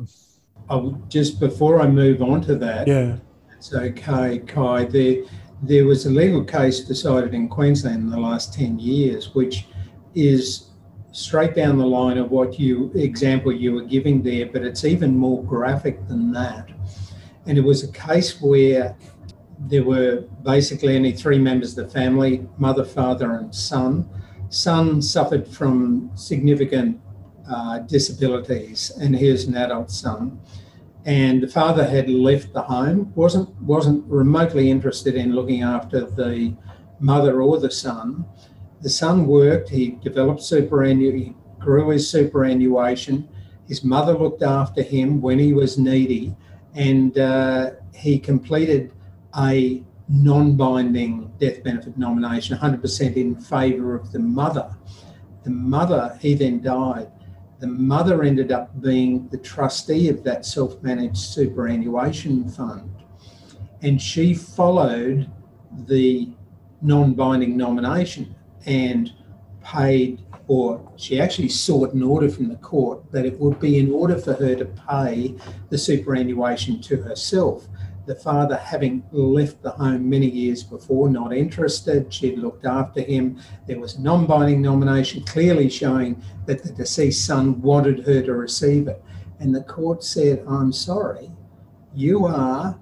[0.68, 3.18] I would, just before I move on to that, yeah,
[3.57, 4.85] it's okay, Kai.
[4.87, 5.24] There,
[5.62, 9.66] there was a legal case decided in Queensland in the last 10 years, which
[10.14, 10.70] is
[11.12, 15.16] straight down the line of what you example you were giving there, but it's even
[15.16, 16.68] more graphic than that.
[17.46, 18.96] And it was a case where
[19.59, 24.09] there were basically only three members of the family mother, father, and son.
[24.48, 27.01] Son suffered from significant
[27.48, 30.40] uh, disabilities, and here's an adult son.
[31.05, 36.55] And the father had left the home, wasn't wasn't remotely interested in looking after the
[37.01, 38.25] mother or the son.
[38.81, 39.69] The son worked.
[39.69, 41.19] He developed superannuation.
[41.19, 43.29] He grew his superannuation.
[43.67, 46.37] His mother looked after him when he was needy,
[46.75, 48.93] and uh, he completed
[49.38, 54.77] a non-binding death benefit nomination, 100% in favour of the mother.
[55.45, 57.11] The mother, he then died.
[57.62, 62.90] The mother ended up being the trustee of that self-managed superannuation fund,
[63.83, 65.31] and she followed
[65.87, 66.29] the
[66.81, 68.35] non-binding nomination
[68.66, 69.12] and
[69.62, 73.92] paid or she actually sought an order from the court that it would be in
[73.92, 75.37] order for her to pay
[75.70, 77.68] the superannuation to herself
[78.07, 82.12] the father having left the home many years before, not interested.
[82.12, 83.41] She'd looked after him.
[83.67, 88.35] There was a non binding nomination clearly showing that the deceased son wanted her to
[88.35, 89.03] receive it.
[89.38, 91.31] And the court said, I'm sorry,
[91.95, 92.79] you are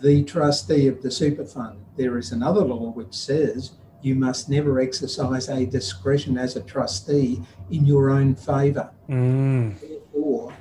[0.00, 1.84] the trustee of the super fund.
[1.96, 7.42] There is another law which says you must never exercise a discretion as a trustee
[7.70, 8.90] in your own favour.
[9.08, 9.80] Mm.
[9.80, 10.52] Therefore,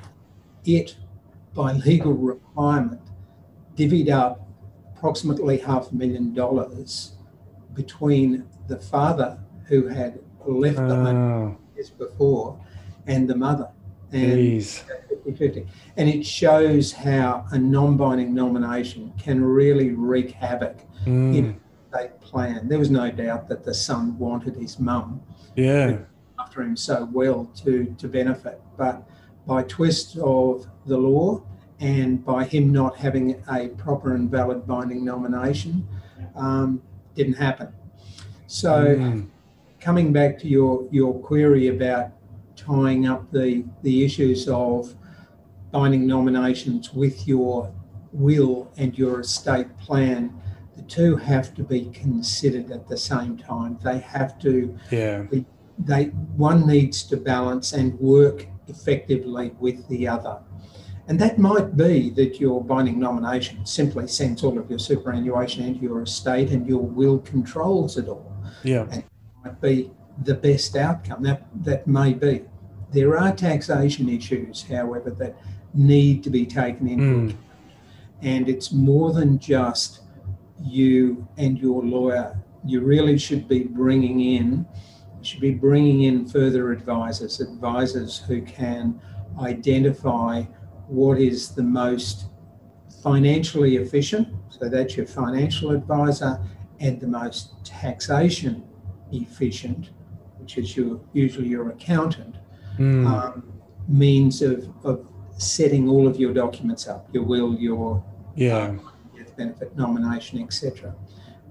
[0.64, 0.96] it,
[1.54, 3.02] by legal requirement,
[3.76, 4.48] divvied up
[4.96, 7.14] approximately half a million dollars
[7.74, 11.76] between the father who had left the home ah.
[11.76, 12.60] years before
[13.08, 13.70] and the mother.
[14.12, 14.62] And
[15.34, 21.36] 50 And it shows how a non binding nomination can really wreak havoc mm.
[21.36, 21.46] in
[21.92, 22.68] a state plan.
[22.68, 25.22] There was no doubt that the son wanted his mum
[25.56, 25.98] yeah.
[26.40, 28.62] after him so well to, to benefit.
[28.78, 29.04] But
[29.46, 31.44] by twist of the law,
[31.86, 35.88] and by him not having a proper and valid binding nomination,
[36.36, 36.82] um,
[37.14, 37.72] didn't happen.
[38.48, 39.28] So, mm.
[39.80, 42.10] coming back to your your query about
[42.56, 44.96] tying up the the issues of
[45.72, 47.72] binding nominations with your
[48.12, 50.34] will and your estate plan,
[50.76, 53.78] the two have to be considered at the same time.
[53.84, 54.76] They have to.
[54.90, 55.22] Yeah.
[55.24, 55.46] Be,
[55.78, 56.06] they
[56.48, 60.40] one needs to balance and work effectively with the other.
[61.08, 65.82] And that might be that your binding nomination simply sends all of your superannuation into
[65.82, 68.32] your estate and your will controls it all.
[68.64, 68.88] Yeah.
[68.92, 69.04] And
[69.44, 69.92] might be
[70.24, 71.24] the best outcome.
[71.24, 72.44] That that may be.
[72.92, 75.36] There are taxation issues, however, that
[75.74, 77.26] need to be taken into mm.
[77.30, 77.42] account.
[78.22, 80.02] And it's more than just
[80.64, 82.40] you and your lawyer.
[82.66, 84.66] You really should be bringing in,
[85.22, 89.00] should be bringing in further advisors, advisors who can
[89.40, 90.44] identify
[90.88, 92.26] what is the most
[93.04, 96.40] financially efficient, so that's your financial advisor,
[96.80, 98.64] and the most taxation
[99.12, 99.92] efficient,
[100.40, 102.36] which is your usually your accountant,
[102.78, 103.06] mm.
[103.06, 103.44] um,
[103.88, 108.04] means of, of setting all of your documents up, your will, your
[108.36, 108.58] yeah.
[108.58, 108.78] Uh,
[109.16, 110.94] death benefit nomination, etc.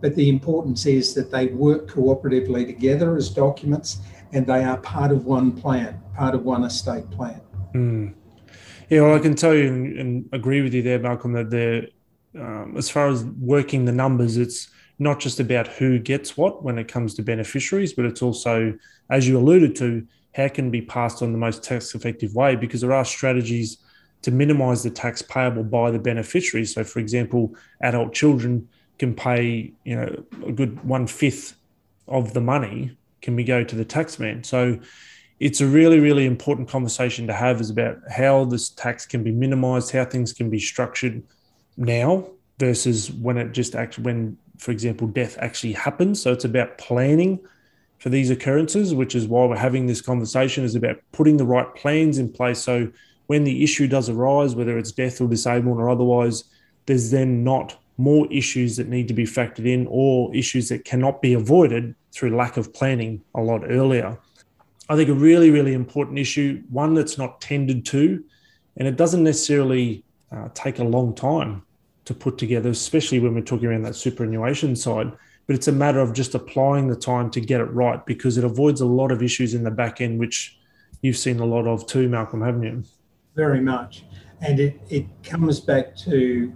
[0.01, 4.01] But the importance is that they work cooperatively together as documents
[4.33, 7.41] and they are part of one plan, part of one estate plan.
[7.75, 8.15] Mm.
[8.91, 11.89] Yeah, well, I can tell you and, and agree with you there, Malcolm, that there,
[12.39, 14.69] um, as far as working the numbers, it's
[14.99, 18.75] not just about who gets what when it comes to beneficiaries, but it's also,
[19.11, 22.81] as you alluded to, how can be passed on the most tax effective way because
[22.81, 23.79] there are strategies
[24.23, 26.75] to minimize the tax payable by the beneficiaries.
[26.75, 28.69] So, for example, adult children
[28.99, 31.57] can pay, you know, a good one fifth
[32.09, 34.45] of the money can be go to the taxman.
[34.45, 34.79] So
[35.45, 39.31] it's a really, really important conversation to have is about how this tax can be
[39.31, 41.23] minimized, how things can be structured
[41.77, 42.27] now
[42.59, 46.23] versus when it just actually, when, for example, death actually happens.
[46.23, 47.41] So it's about planning
[47.99, 51.75] for these occurrences, which is why we're having this conversation, is about putting the right
[51.75, 52.61] plans in place.
[52.61, 52.91] So
[53.27, 56.45] when the issue does arise, whether it's death or disablement or otherwise,
[56.87, 61.21] there's then not more issues that need to be factored in or issues that cannot
[61.21, 64.19] be avoided through lack of planning a lot earlier.
[64.89, 68.23] I think a really, really important issue, one that's not tended to,
[68.77, 71.63] and it doesn't necessarily uh, take a long time
[72.05, 75.11] to put together, especially when we're talking around that superannuation side.
[75.47, 78.45] But it's a matter of just applying the time to get it right because it
[78.45, 80.59] avoids a lot of issues in the back end, which
[81.03, 82.85] you've seen a lot of too, Malcolm, haven't you?
[83.35, 84.05] Very much.
[84.41, 86.53] And it, it comes back to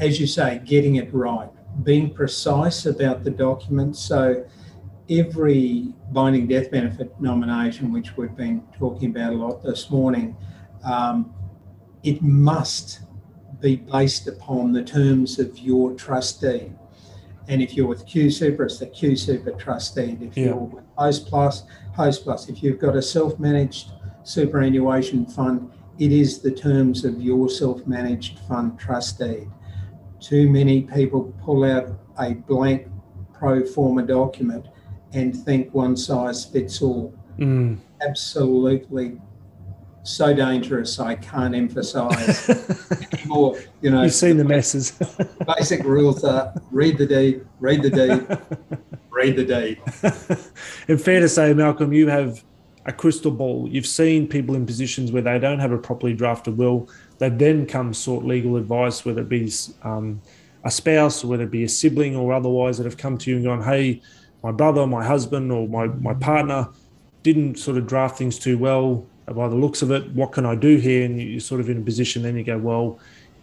[0.00, 1.50] as you say, getting it right,
[1.82, 3.98] being precise about the documents.
[3.98, 4.44] So
[5.10, 10.36] every binding death benefit nomination, which we've been talking about a lot this morning,
[10.84, 11.34] um,
[12.02, 13.00] it must
[13.60, 16.72] be based upon the terms of your trustee.
[17.48, 20.10] And if you're with Q Super, it's the Q Super trustee.
[20.10, 20.46] And If yeah.
[20.46, 22.48] you're with Host Plus, Host Plus.
[22.48, 23.92] If you've got a self managed
[24.22, 29.48] superannuation fund, it is the terms of your self managed fund trustee.
[30.20, 31.88] Too many people pull out
[32.18, 32.88] a blank
[33.32, 34.66] pro forma document
[35.12, 37.14] and think one size fits all.
[37.38, 37.78] Mm.
[38.00, 39.18] Absolutely
[40.08, 40.98] so dangerous.
[40.98, 42.48] I can't emphasize
[43.12, 43.58] anymore.
[43.80, 44.92] You know, you've seen the messes.
[45.58, 48.38] basic rules are read the deed, read the deed,
[49.10, 49.80] read the deed.
[50.88, 52.42] and fair to say, Malcolm, you have
[52.86, 53.68] a crystal ball.
[53.70, 56.88] You've seen people in positions where they don't have a properly drafted will.
[57.18, 59.52] They then come sought legal advice, whether it be
[59.82, 60.22] um,
[60.64, 63.36] a spouse or whether it be a sibling or otherwise, that have come to you
[63.36, 64.00] and gone, "Hey,
[64.42, 66.68] my brother, my husband, or my my partner
[67.22, 70.54] didn't sort of draft things too well by the looks of it, what can I
[70.54, 71.04] do here?
[71.04, 72.98] And you're sort of in a position then you go, well,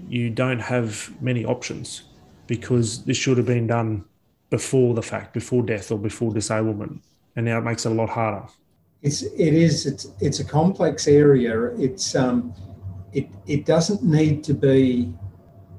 [0.07, 2.03] you don't have many options
[2.47, 4.05] because this should have been done
[4.49, 7.01] before the fact, before death or before disablement.
[7.35, 8.47] And now it makes it a lot harder.
[9.01, 11.65] It's, it is, it's, it's a complex area.
[11.77, 12.53] It's, um,
[13.13, 15.13] it, it doesn't need to be,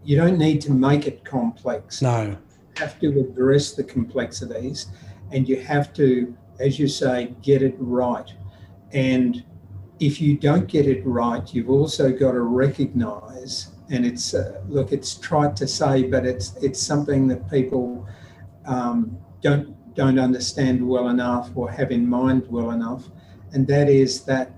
[0.04, 2.02] you don't need to make it complex.
[2.02, 2.22] No.
[2.22, 2.38] You
[2.76, 4.86] have to address the complexities
[5.32, 8.32] and you have to, as you say, get it right.
[8.92, 9.44] And
[9.98, 14.92] if you don't get it right, you've also got to recognize, and it's uh, look,
[14.92, 18.06] it's tried to say, but it's it's something that people
[18.66, 23.08] um, don't don't understand well enough or have in mind well enough,
[23.52, 24.52] and that is that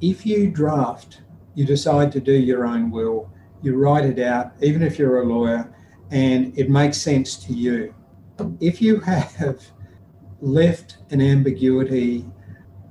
[0.00, 1.22] if you draft,
[1.54, 3.30] you decide to do your own will,
[3.62, 5.74] you write it out, even if you're a lawyer,
[6.10, 7.94] and it makes sense to you.
[8.60, 9.60] If you have
[10.40, 12.26] left an ambiguity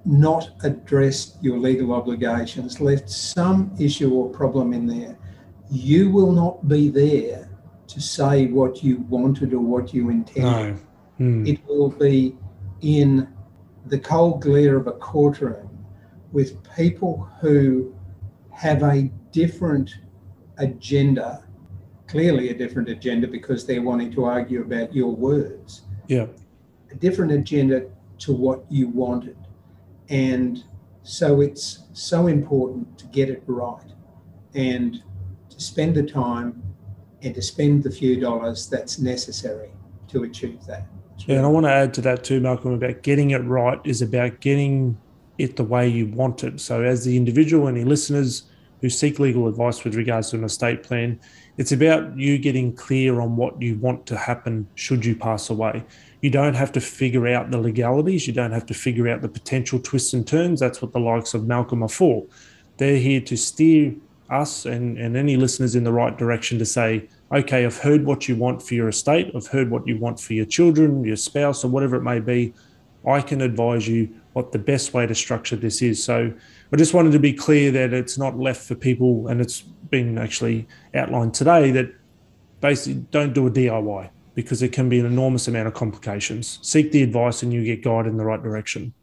[0.06, 5.18] not addressed your legal obligations, left some issue or problem in there,
[5.70, 7.50] you will not be there
[7.88, 10.80] to say what you wanted or what you intended.
[11.20, 11.26] No.
[11.26, 11.48] Mm.
[11.48, 12.38] It will be
[12.82, 13.28] in
[13.88, 15.86] the cold glare of a courtroom
[16.32, 17.94] with people who
[18.52, 19.96] have a different
[20.58, 21.44] agenda,
[22.08, 25.84] clearly a different agenda because they're wanting to argue about your words.
[26.08, 26.28] Yeah.
[26.92, 27.86] A different agenda
[28.20, 29.38] to what you wanted.
[30.10, 30.64] And
[31.04, 33.92] so it's so important to get it right
[34.54, 35.02] and
[35.50, 36.62] to spend the time
[37.22, 39.72] and to spend the few dollars that's necessary
[40.08, 40.88] to achieve that.
[41.28, 44.02] Yeah, and I want to add to that too, Malcolm, about getting it right is
[44.02, 44.98] about getting
[45.38, 46.60] it the way you want it.
[46.62, 48.44] So, as the individual, any listeners
[48.82, 51.20] who seek legal advice with regards to an estate plan,
[51.60, 55.84] it's about you getting clear on what you want to happen should you pass away.
[56.22, 58.26] You don't have to figure out the legalities.
[58.26, 60.62] You don't have to figure out the potential twists and turns.
[60.62, 62.26] That's what the likes of Malcolm are for.
[62.78, 63.94] They're here to steer
[64.30, 68.30] us and, and any listeners in the right direction to say, okay, I've heard what
[68.30, 69.30] you want for your estate.
[69.36, 72.54] I've heard what you want for your children, your spouse, or whatever it may be.
[73.06, 76.02] I can advise you what the best way to structure this is.
[76.02, 76.34] So
[76.72, 80.20] I just wanted to be clear that it's not left for people, and it's been
[80.20, 81.92] actually outlined today that
[82.62, 86.60] basically don't do a DIY because it can be an enormous amount of complications.
[86.62, 88.94] Seek the advice and you get guided in the right direction.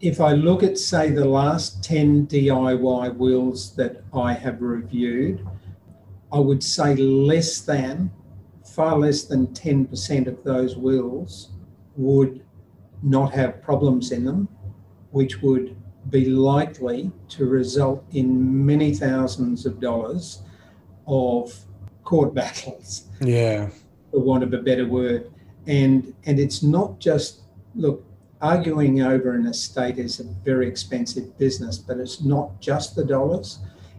[0.00, 5.46] If I look at, say, the last 10 DIY wills that I have reviewed,
[6.32, 8.10] I would say less than,
[8.64, 11.50] far less than 10% of those wills
[11.96, 12.42] would
[13.02, 14.48] not have problems in them,
[15.10, 15.76] which would
[16.10, 20.42] be likely to result in many thousands of dollars
[21.06, 21.54] of
[22.04, 23.06] court battles.
[23.20, 23.70] Yeah
[24.10, 25.30] for want of a better word.
[25.66, 27.42] And and it's not just
[27.74, 28.04] look,
[28.40, 33.58] arguing over an estate is a very expensive business, but it's not just the dollars.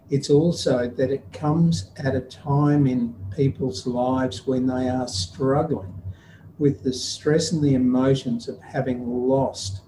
[0.09, 5.93] It's also that it comes at a time in people's lives when they are struggling
[6.57, 9.81] with the stress and the emotions of having lost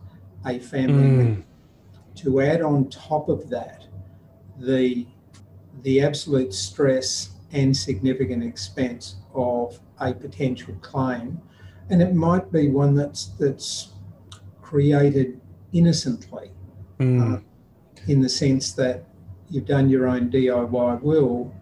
[0.46, 1.44] a family mm.
[2.16, 3.86] To add on top of that,
[4.60, 5.08] the
[5.82, 11.42] the absolute stress and significant expense of a potential claim,
[11.90, 13.94] and it might be one that's that's
[14.62, 15.40] created
[15.72, 16.52] innocently,
[17.00, 17.38] mm.
[17.38, 17.40] uh,
[18.08, 19.06] in the sense that
[19.50, 21.54] you've done your own DIY will,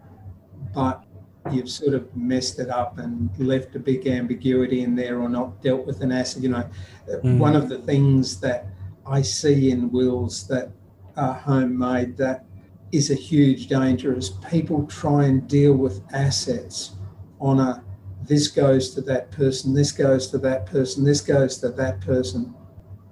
[0.74, 1.04] but
[1.50, 5.60] you've sort of messed it up and left a big ambiguity in there or not
[5.62, 6.42] dealt with an asset.
[6.42, 6.70] You know,
[7.08, 7.38] mm.
[7.38, 8.66] one of the things that
[9.06, 10.70] I see in wills that
[11.16, 12.44] are homemade that
[12.90, 16.92] is a huge danger is people try and deal with assets
[17.40, 17.82] honour
[18.26, 22.54] this goes to that person, this goes to that person, this goes to that person,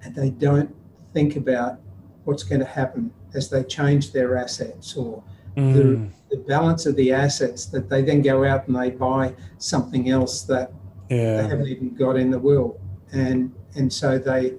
[0.03, 0.75] and they don't
[1.13, 1.81] think about
[2.25, 5.23] what's going to happen as they change their assets or
[5.57, 5.75] mm.
[5.75, 10.11] the, the, balance of the assets that they then go out and they buy something
[10.11, 10.73] else that
[11.09, 11.43] yeah.
[11.43, 12.81] they haven't even got in the will,
[13.13, 14.55] and and so they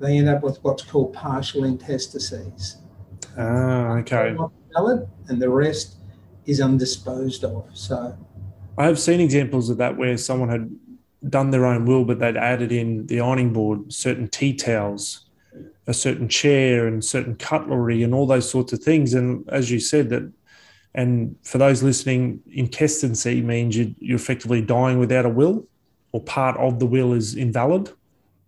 [0.00, 2.76] they end up with what's called partial intestacies.
[3.36, 4.36] Ah, okay.
[4.74, 5.96] Valid, and the rest
[6.46, 7.64] is undisposed of.
[7.74, 8.16] So
[8.78, 10.70] I have seen examples of that where someone had
[11.30, 15.26] done their own will, but they'd added in the ironing board, certain tea towels,
[15.86, 19.14] a certain chair, and certain cutlery, and all those sorts of things.
[19.14, 20.30] And as you said, that,
[20.94, 25.66] and for those listening, intestacy means you, you're effectively dying without a will,
[26.12, 27.90] or part of the will is invalid.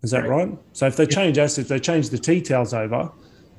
[0.02, 0.48] Is that right?
[0.48, 0.58] right?
[0.72, 3.10] So if they change assets, they change the tea towels over,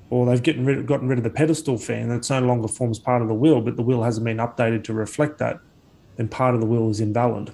[0.09, 3.21] or they've gotten rid, gotten rid of the pedestal fan, that's no longer forms part
[3.21, 5.59] of the will, but the will hasn't been updated to reflect that
[6.19, 7.53] then part of the will is invalid,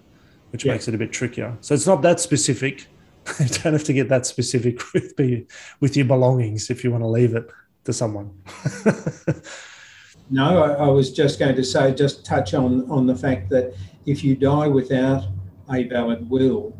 [0.52, 0.72] which yeah.
[0.72, 1.56] makes it a bit trickier.
[1.62, 2.88] So it's not that specific.
[3.40, 5.14] you don't have to get that specific with
[5.80, 7.48] with your belongings if you want to leave it
[7.84, 8.32] to someone.
[10.32, 13.76] no, I, I, was just going to say, just touch on on the fact that
[14.08, 15.26] if you die without
[15.72, 16.76] a valid will,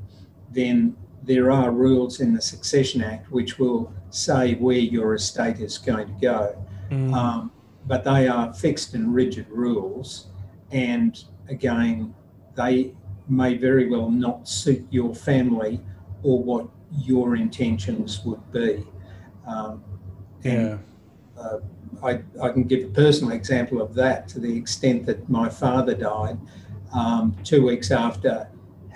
[0.50, 5.78] then there are rules in the Succession Act which will say where your estate is
[5.78, 6.66] going to go.
[6.92, 7.14] Mm.
[7.14, 7.52] Um,
[7.88, 10.28] but they are fixed and rigid rules,
[10.72, 12.16] and again,
[12.56, 12.94] they
[13.28, 15.80] may very well not suit your family
[16.24, 18.86] or what your intentions would be.
[19.46, 19.84] Um,
[20.44, 20.80] and
[21.38, 21.42] yeah.
[21.42, 21.60] uh,
[22.04, 25.94] I, I, can give a personal example of that to the extent that my father
[25.94, 26.40] died
[26.94, 28.48] um, two weeks after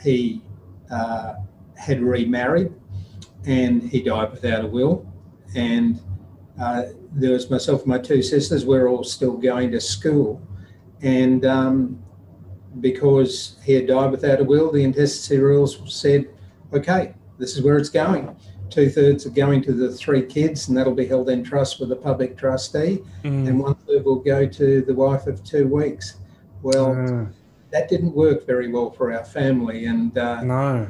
[0.02, 0.42] he
[0.90, 1.36] uh,
[1.80, 2.72] had remarried
[3.46, 5.06] and he died without a will.
[5.56, 6.00] And
[6.62, 10.42] uh, there was myself and my two sisters, we're all still going to school.
[11.02, 12.04] And um,
[12.82, 16.28] because he had died without a will, the intestacy rules said,
[16.74, 18.36] okay, this is where it's going.
[18.70, 21.92] Two thirds are going to the three kids, and that'll be held in trust with
[21.92, 23.48] a public trustee, mm.
[23.48, 26.18] and one third will go to the wife of two weeks.
[26.62, 27.26] Well, uh.
[27.72, 30.88] that didn't work very well for our family, and uh, no,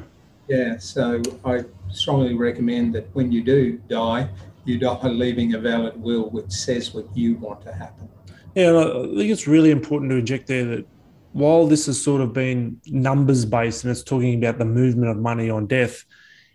[0.50, 0.76] yeah.
[0.78, 4.28] So I strongly recommend that when you do die,
[4.64, 8.08] you die leaving a valid will which says what you want to happen.
[8.54, 10.86] Yeah, I think it's really important to inject there that
[11.32, 15.16] while this has sort of been numbers based and it's talking about the movement of
[15.16, 16.04] money on death,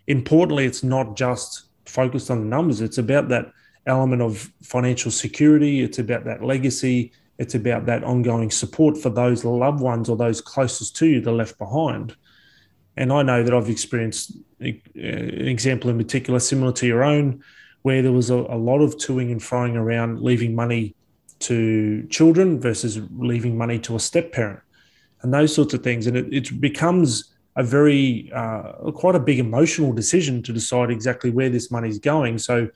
[0.06, 2.82] importantly, it's not just focused on the numbers.
[2.82, 3.50] It's about that
[3.86, 5.80] element of financial security.
[5.80, 7.12] It's about that legacy.
[7.38, 11.30] It's about that ongoing support for those loved ones or those closest to you that
[11.30, 12.14] are left behind.
[12.96, 17.42] And I know that I've experienced an example in particular similar to your own,
[17.82, 20.94] where there was a, a lot of toing and froing around leaving money
[21.38, 24.60] to children versus leaving money to a step parent
[25.22, 26.06] and those sorts of things.
[26.06, 31.30] And it, it becomes a very, uh, quite a big emotional decision to decide exactly
[31.30, 32.38] where this money is going.
[32.38, 32.68] So,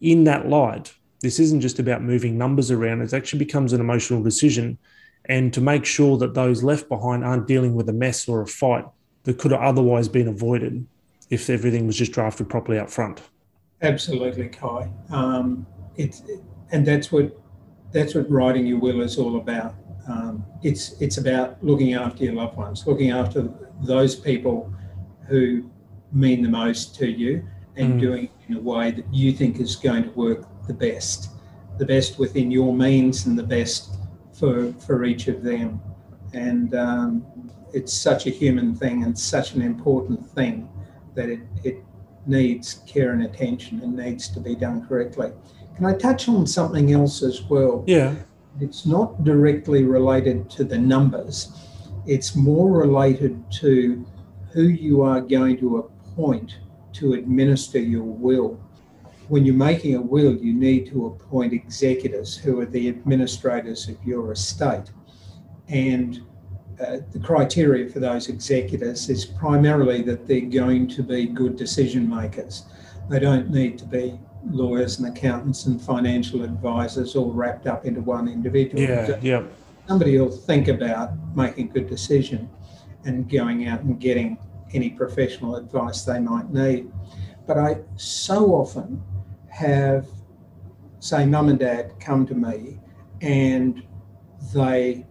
[0.00, 4.22] in that light, this isn't just about moving numbers around, it actually becomes an emotional
[4.22, 4.78] decision.
[5.26, 8.46] And to make sure that those left behind aren't dealing with a mess or a
[8.46, 8.84] fight
[9.24, 10.86] that could have otherwise been avoided
[11.30, 13.22] if everything was just drafted properly up front.
[13.82, 14.90] Absolutely, Kai.
[15.10, 15.66] Um,
[15.96, 16.22] it's,
[16.70, 17.36] and that's what
[17.92, 19.74] that's what writing your will is all about
[20.08, 23.48] um, it's it's about looking after your loved ones, looking after
[23.82, 24.72] those people
[25.26, 25.70] who
[26.12, 27.46] mean the most to you,
[27.76, 28.00] and mm.
[28.00, 31.30] doing it in a way that you think is going to work the best,
[31.78, 33.96] the best within your means, and the best
[34.32, 35.80] for for each of them.
[36.34, 40.68] And um, it's such a human thing and such an important thing
[41.14, 41.76] that it, it
[42.26, 45.32] needs care and attention and needs to be done correctly.
[45.76, 47.84] Can I touch on something else as well?
[47.86, 48.14] Yeah.
[48.60, 51.52] It's not directly related to the numbers,
[52.06, 54.06] it's more related to
[54.52, 56.58] who you are going to appoint
[56.92, 58.60] to administer your will.
[59.28, 63.96] When you're making a will, you need to appoint executors who are the administrators of
[64.04, 64.92] your estate.
[65.68, 66.20] And
[66.80, 72.08] uh, the criteria for those executors is primarily that they're going to be good decision
[72.08, 72.64] makers.
[73.08, 78.00] They don't need to be lawyers and accountants and financial advisors all wrapped up into
[78.00, 78.82] one individual.
[78.82, 79.42] Yeah, yeah.
[79.86, 82.48] Somebody will think about making a good decision
[83.04, 84.38] and going out and getting
[84.72, 86.90] any professional advice they might need.
[87.46, 89.02] But I so often
[89.48, 90.06] have,
[91.00, 92.80] say, mum and dad come to me
[93.20, 93.82] and
[94.54, 95.06] they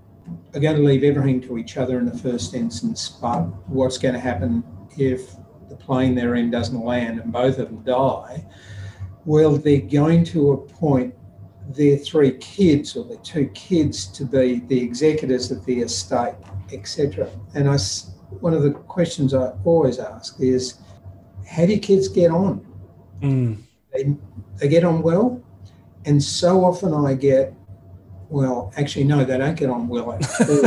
[0.54, 4.14] are going to leave everything to each other in the first instance, but what's going
[4.14, 4.64] to happen
[4.98, 5.36] if
[5.70, 8.46] the plane they're in doesn't land and both of them die?
[9.26, 11.16] well, they're going to appoint
[11.70, 16.36] their three kids or their two kids to be the executors of the estate,
[16.74, 17.30] etc.
[17.54, 17.78] And I,
[18.42, 20.80] one of the questions I always ask is,
[21.48, 22.66] how do kids get on?
[23.22, 23.58] Mm.
[23.94, 24.16] They,
[24.58, 25.42] they get on well?
[26.06, 27.54] And so often I get,
[28.34, 30.66] well, actually, no, they don't get on well at all.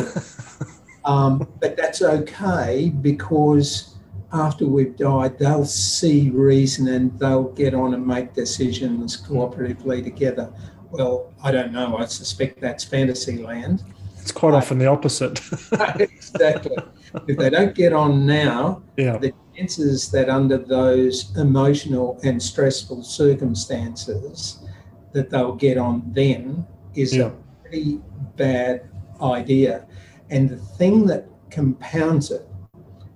[1.05, 3.97] um, but that's okay because
[4.33, 10.53] after we've died, they'll see reason and they'll get on and make decisions cooperatively together.
[10.93, 11.97] Well, I don't know.
[11.97, 13.83] I suspect that's fantasy land.
[14.21, 15.41] It's quite often the opposite.
[15.99, 16.77] exactly.
[17.27, 19.19] If they don't get on now, yeah.
[19.19, 24.65] the chances that under those emotional and stressful circumstances
[25.13, 26.65] that they'll get on then
[26.95, 27.31] is Yeah.
[27.69, 28.01] Pretty
[28.37, 28.89] bad
[29.21, 29.87] idea.
[30.31, 32.47] And the thing that compounds it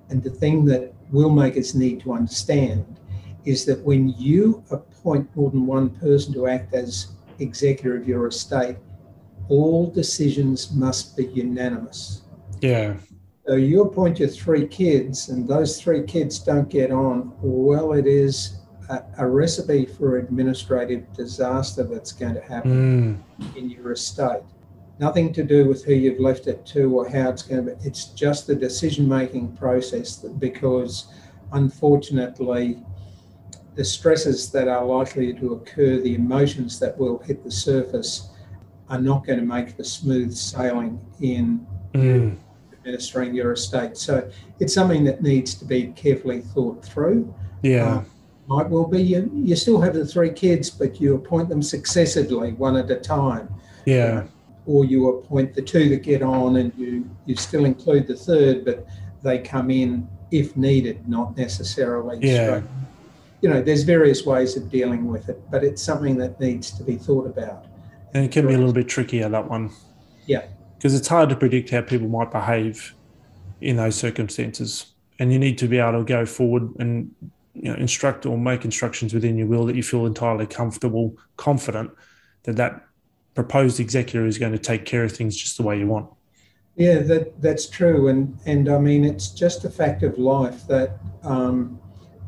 [0.09, 3.01] and the thing that will make us need to understand
[3.44, 8.26] is that when you appoint more than one person to act as executor of your
[8.26, 8.76] estate,
[9.48, 12.22] all decisions must be unanimous.
[12.61, 12.96] Yeah.
[13.46, 17.32] So you appoint your three kids, and those three kids don't get on.
[17.40, 18.59] Well, it is
[18.91, 23.57] a, a recipe for administrative disaster that's going to happen Mm.
[23.57, 24.43] in your estate.
[24.99, 27.86] Nothing to do with who you've left it to or how it's going to be.
[27.88, 31.07] It's just the decision making process that, because
[31.53, 32.82] unfortunately,
[33.76, 38.28] the stresses that are likely to occur, the emotions that will hit the surface,
[38.88, 42.36] are not going to make for smooth sailing in Mm.
[42.72, 43.97] administering your estate.
[43.97, 44.28] So
[44.61, 47.32] it's something that needs to be carefully thought through.
[47.62, 47.97] Yeah.
[47.97, 48.03] Uh,
[48.51, 52.53] might well be you, you still have the three kids, but you appoint them successively,
[52.55, 53.48] one at a time.
[53.86, 54.24] yeah.
[54.66, 58.64] Or you appoint the two that get on and you, you still include the third,
[58.64, 58.86] but
[59.22, 62.44] they come in if needed, not necessarily Yeah.
[62.59, 62.64] straight.
[63.40, 66.82] You know, there's various ways of dealing with it, but it's something that needs to
[66.84, 67.64] be thought about.
[68.12, 69.70] And it can be a little bit trickier, that one.
[70.26, 70.42] Yeah.
[70.76, 72.94] Because it's hard to predict how people might behave
[73.61, 74.86] in those circumstances.
[75.20, 77.12] And you need to be able to go forward and
[77.55, 81.90] you know, instruct or make instructions within your will that you feel entirely comfortable, confident
[82.44, 82.84] that that
[83.34, 86.09] proposed executor is going to take care of things just the way you want.
[86.76, 90.98] Yeah, that that's true, and and I mean it's just a fact of life that
[91.22, 91.78] um,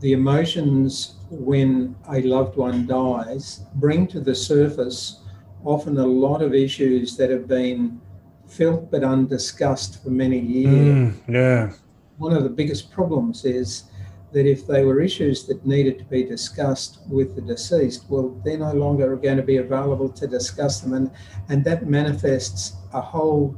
[0.00, 5.22] the emotions when a loved one dies bring to the surface
[5.64, 8.00] often a lot of issues that have been
[8.48, 11.14] felt but undiscussed for many years.
[11.14, 11.72] Mm, yeah.
[12.18, 13.84] One of the biggest problems is
[14.32, 18.58] that if they were issues that needed to be discussed with the deceased, well, they're
[18.58, 21.10] no longer going to be available to discuss them, and
[21.48, 23.54] and that manifests a whole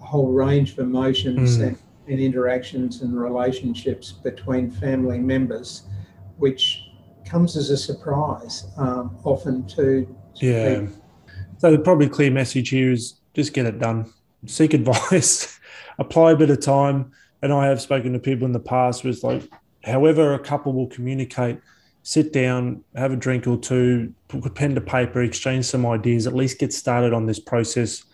[0.00, 1.66] a whole range of emotions Mm.
[1.68, 5.82] and, and interactions and relationships between family members,
[6.38, 6.84] which
[7.26, 10.06] comes as a surprise um, often to,
[10.36, 10.80] Yeah.
[10.80, 10.94] people.
[11.58, 14.10] So the probably clear message here is just get it done.
[14.46, 15.58] Seek advice,
[15.98, 17.10] apply a bit of time.
[17.42, 19.42] And I have spoken to people in the past with like,
[19.84, 21.60] however a couple will communicate,
[22.02, 26.34] sit down, have a drink or two, put pen to paper, exchange some ideas, at
[26.34, 28.04] least get started on this process.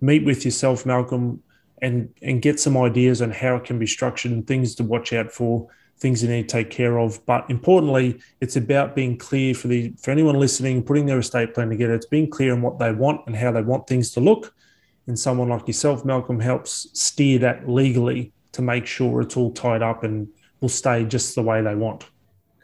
[0.00, 1.42] Meet with yourself, Malcolm,
[1.80, 5.12] and and get some ideas on how it can be structured and things to watch
[5.12, 7.24] out for, things you need to take care of.
[7.26, 11.68] But importantly, it's about being clear for the for anyone listening, putting their estate plan
[11.68, 11.94] together.
[11.94, 14.54] It's being clear on what they want and how they want things to look.
[15.06, 19.82] And someone like yourself, Malcolm, helps steer that legally to make sure it's all tied
[19.82, 20.28] up and
[20.62, 22.06] will stay just the way they want.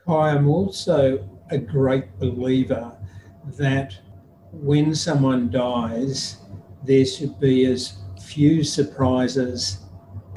[0.06, 2.96] Kai, I'm also a great believer
[3.58, 3.94] that
[4.52, 6.38] when someone dies,
[6.84, 9.84] there should be as few surprises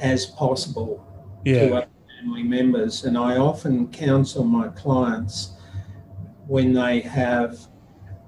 [0.00, 1.06] as possible
[1.46, 1.88] to other
[2.20, 3.04] family members.
[3.04, 5.54] And I often counsel my clients
[6.48, 7.58] when they have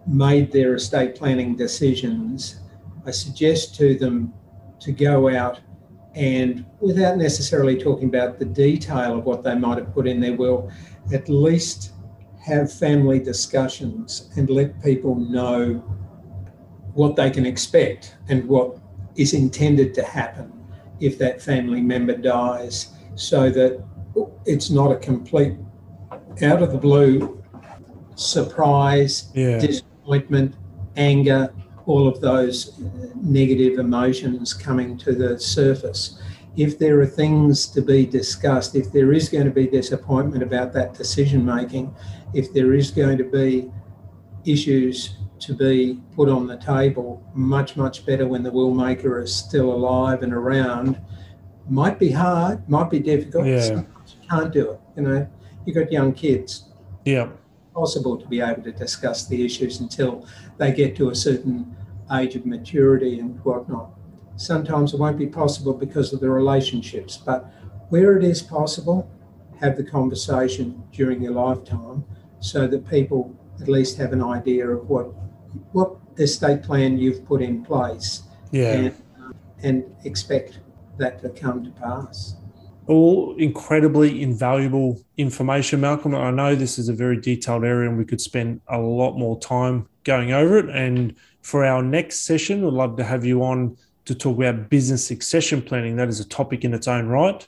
[0.07, 2.61] made their estate planning decisions,
[3.05, 4.33] I suggest to them
[4.81, 5.61] to go out
[6.15, 10.35] and without necessarily talking about the detail of what they might have put in their
[10.35, 10.71] will,
[11.13, 11.93] at least
[12.41, 15.75] have family discussions and let people know
[16.93, 18.79] what they can expect and what
[19.17, 20.53] is intended to happen
[21.01, 23.83] if that family member dies so that
[24.45, 25.55] it's not a complete
[26.43, 27.43] out of the blue
[28.15, 29.59] surprise Yeah.
[29.59, 30.55] disappointment,
[30.97, 31.53] anger,
[31.87, 36.21] all of those uh, negative emotions coming to the surface.
[36.57, 40.73] If there are things to be discussed, if there is going to be disappointment about
[40.75, 41.95] that decision making,
[42.33, 43.71] if there is going to be
[44.45, 49.35] issues to be put on the table, much, much better when the will maker is
[49.35, 51.01] still alive and around.
[51.69, 53.47] Might be hard, might be difficult.
[53.47, 53.61] Yeah.
[53.61, 54.81] Sometimes you can't do it.
[54.97, 55.29] You know,
[55.65, 56.69] you've got young kids.
[57.05, 57.29] Yeah.
[57.75, 60.27] Possible to be able to discuss the issues until
[60.59, 61.75] they get to a certain
[62.13, 63.91] age of maturity and whatnot.
[64.37, 67.53] Sometimes it won't be possible because of the relationships, but
[67.89, 69.11] where it is possible,
[69.61, 72.05] have the conversation during your lifetime
[72.41, 75.07] so that people at least have an idea of what
[75.73, 78.73] what estate plan you've put in place Yeah.
[78.73, 80.59] and, um, and expect
[80.99, 82.35] that to come to pass.
[82.87, 86.15] All incredibly invaluable information, Malcolm.
[86.15, 89.39] I know this is a very detailed area and we could spend a lot more
[89.41, 90.69] time going over it.
[90.71, 95.07] And for our next session, we'd love to have you on to talk about business
[95.07, 95.97] succession planning.
[95.97, 97.47] That is a topic in its own right.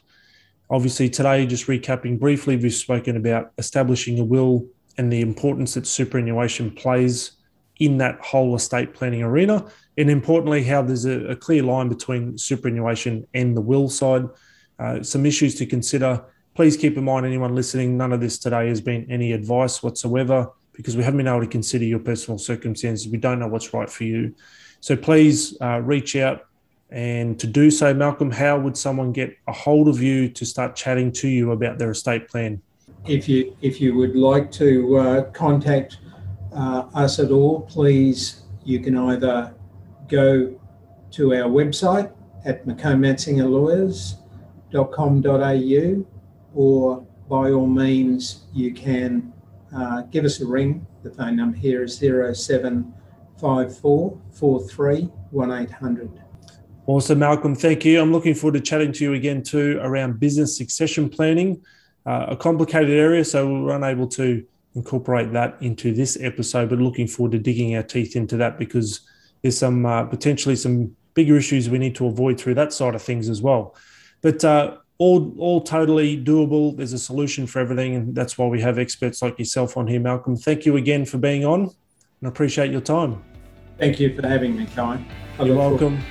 [0.69, 4.67] Obviously, today, just recapping briefly, we've spoken about establishing a will
[4.97, 7.33] and the importance that superannuation plays
[7.79, 9.65] in that whole estate planning arena.
[9.97, 14.25] And importantly, how there's a, a clear line between superannuation and the will side.
[14.79, 16.23] Uh, some issues to consider.
[16.53, 20.51] Please keep in mind, anyone listening, none of this today has been any advice whatsoever
[20.73, 23.07] because we haven't been able to consider your personal circumstances.
[23.07, 24.35] We don't know what's right for you.
[24.79, 26.45] So please uh, reach out.
[26.89, 30.75] And to do so, Malcolm, how would someone get a hold of you to start
[30.75, 32.61] chatting to you about their estate plan?
[33.05, 35.97] If you if you would like to uh, contact
[36.53, 39.53] uh, us at all, please you can either
[40.07, 40.57] go
[41.11, 42.11] to our website
[42.45, 42.65] at
[44.73, 46.05] mccomansingerlawyers.com.au
[46.53, 49.31] or by all means you can
[49.75, 50.85] uh, give us a ring.
[51.03, 55.01] The phone number here is 0754 43
[55.31, 56.21] 1800.
[56.85, 57.53] Awesome, Malcolm.
[57.53, 58.01] Thank you.
[58.01, 61.61] I'm looking forward to chatting to you again too around business succession planning,
[62.05, 66.69] uh, a complicated area, so we were unable to incorporate that into this episode.
[66.69, 69.01] But looking forward to digging our teeth into that because
[69.41, 73.01] there's some uh, potentially some bigger issues we need to avoid through that side of
[73.01, 73.75] things as well.
[74.21, 76.75] But uh, all all totally doable.
[76.75, 79.99] There's a solution for everything, and that's why we have experts like yourself on here,
[79.99, 80.35] Malcolm.
[80.35, 81.71] Thank you again for being on, and
[82.23, 83.23] I appreciate your time.
[83.77, 85.03] Thank you for having me, Kai.
[85.37, 86.03] You're look forward- welcome.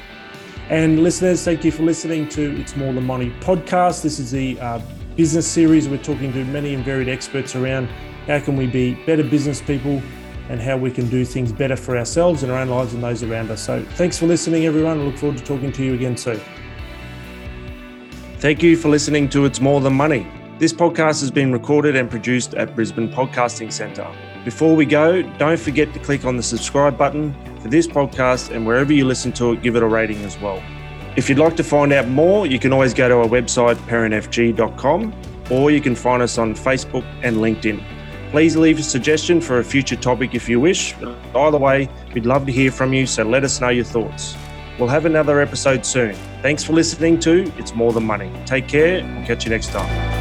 [0.69, 4.03] And listeners, thank you for listening to It's More Than Money podcast.
[4.03, 4.81] This is the uh,
[5.15, 5.89] business series.
[5.89, 7.87] We're talking to many and varied experts around
[8.27, 10.03] how can we be better business people
[10.49, 13.23] and how we can do things better for ourselves and our own lives and those
[13.23, 13.63] around us.
[13.65, 14.99] So thanks for listening, everyone.
[15.01, 16.41] I look forward to talking to you again soon.
[18.39, 20.27] Thank you for listening to It's More Than Money.
[20.59, 24.07] This podcast has been recorded and produced at Brisbane Podcasting Centre.
[24.45, 28.67] Before we go, don't forget to click on the subscribe button for this podcast and
[28.67, 30.63] wherever you listen to it, give it a rating as well.
[31.17, 35.15] If you'd like to find out more, you can always go to our website, parentfg.com,
[35.51, 37.83] or you can find us on Facebook and LinkedIn.
[38.33, 40.95] Please leave a suggestion for a future topic if you wish.
[41.35, 44.37] Either way, we'd love to hear from you, so let us know your thoughts.
[44.79, 46.15] We'll have another episode soon.
[46.43, 48.31] Thanks for listening to It's More Than Money.
[48.45, 49.03] Take care.
[49.03, 50.16] We'll catch you next time.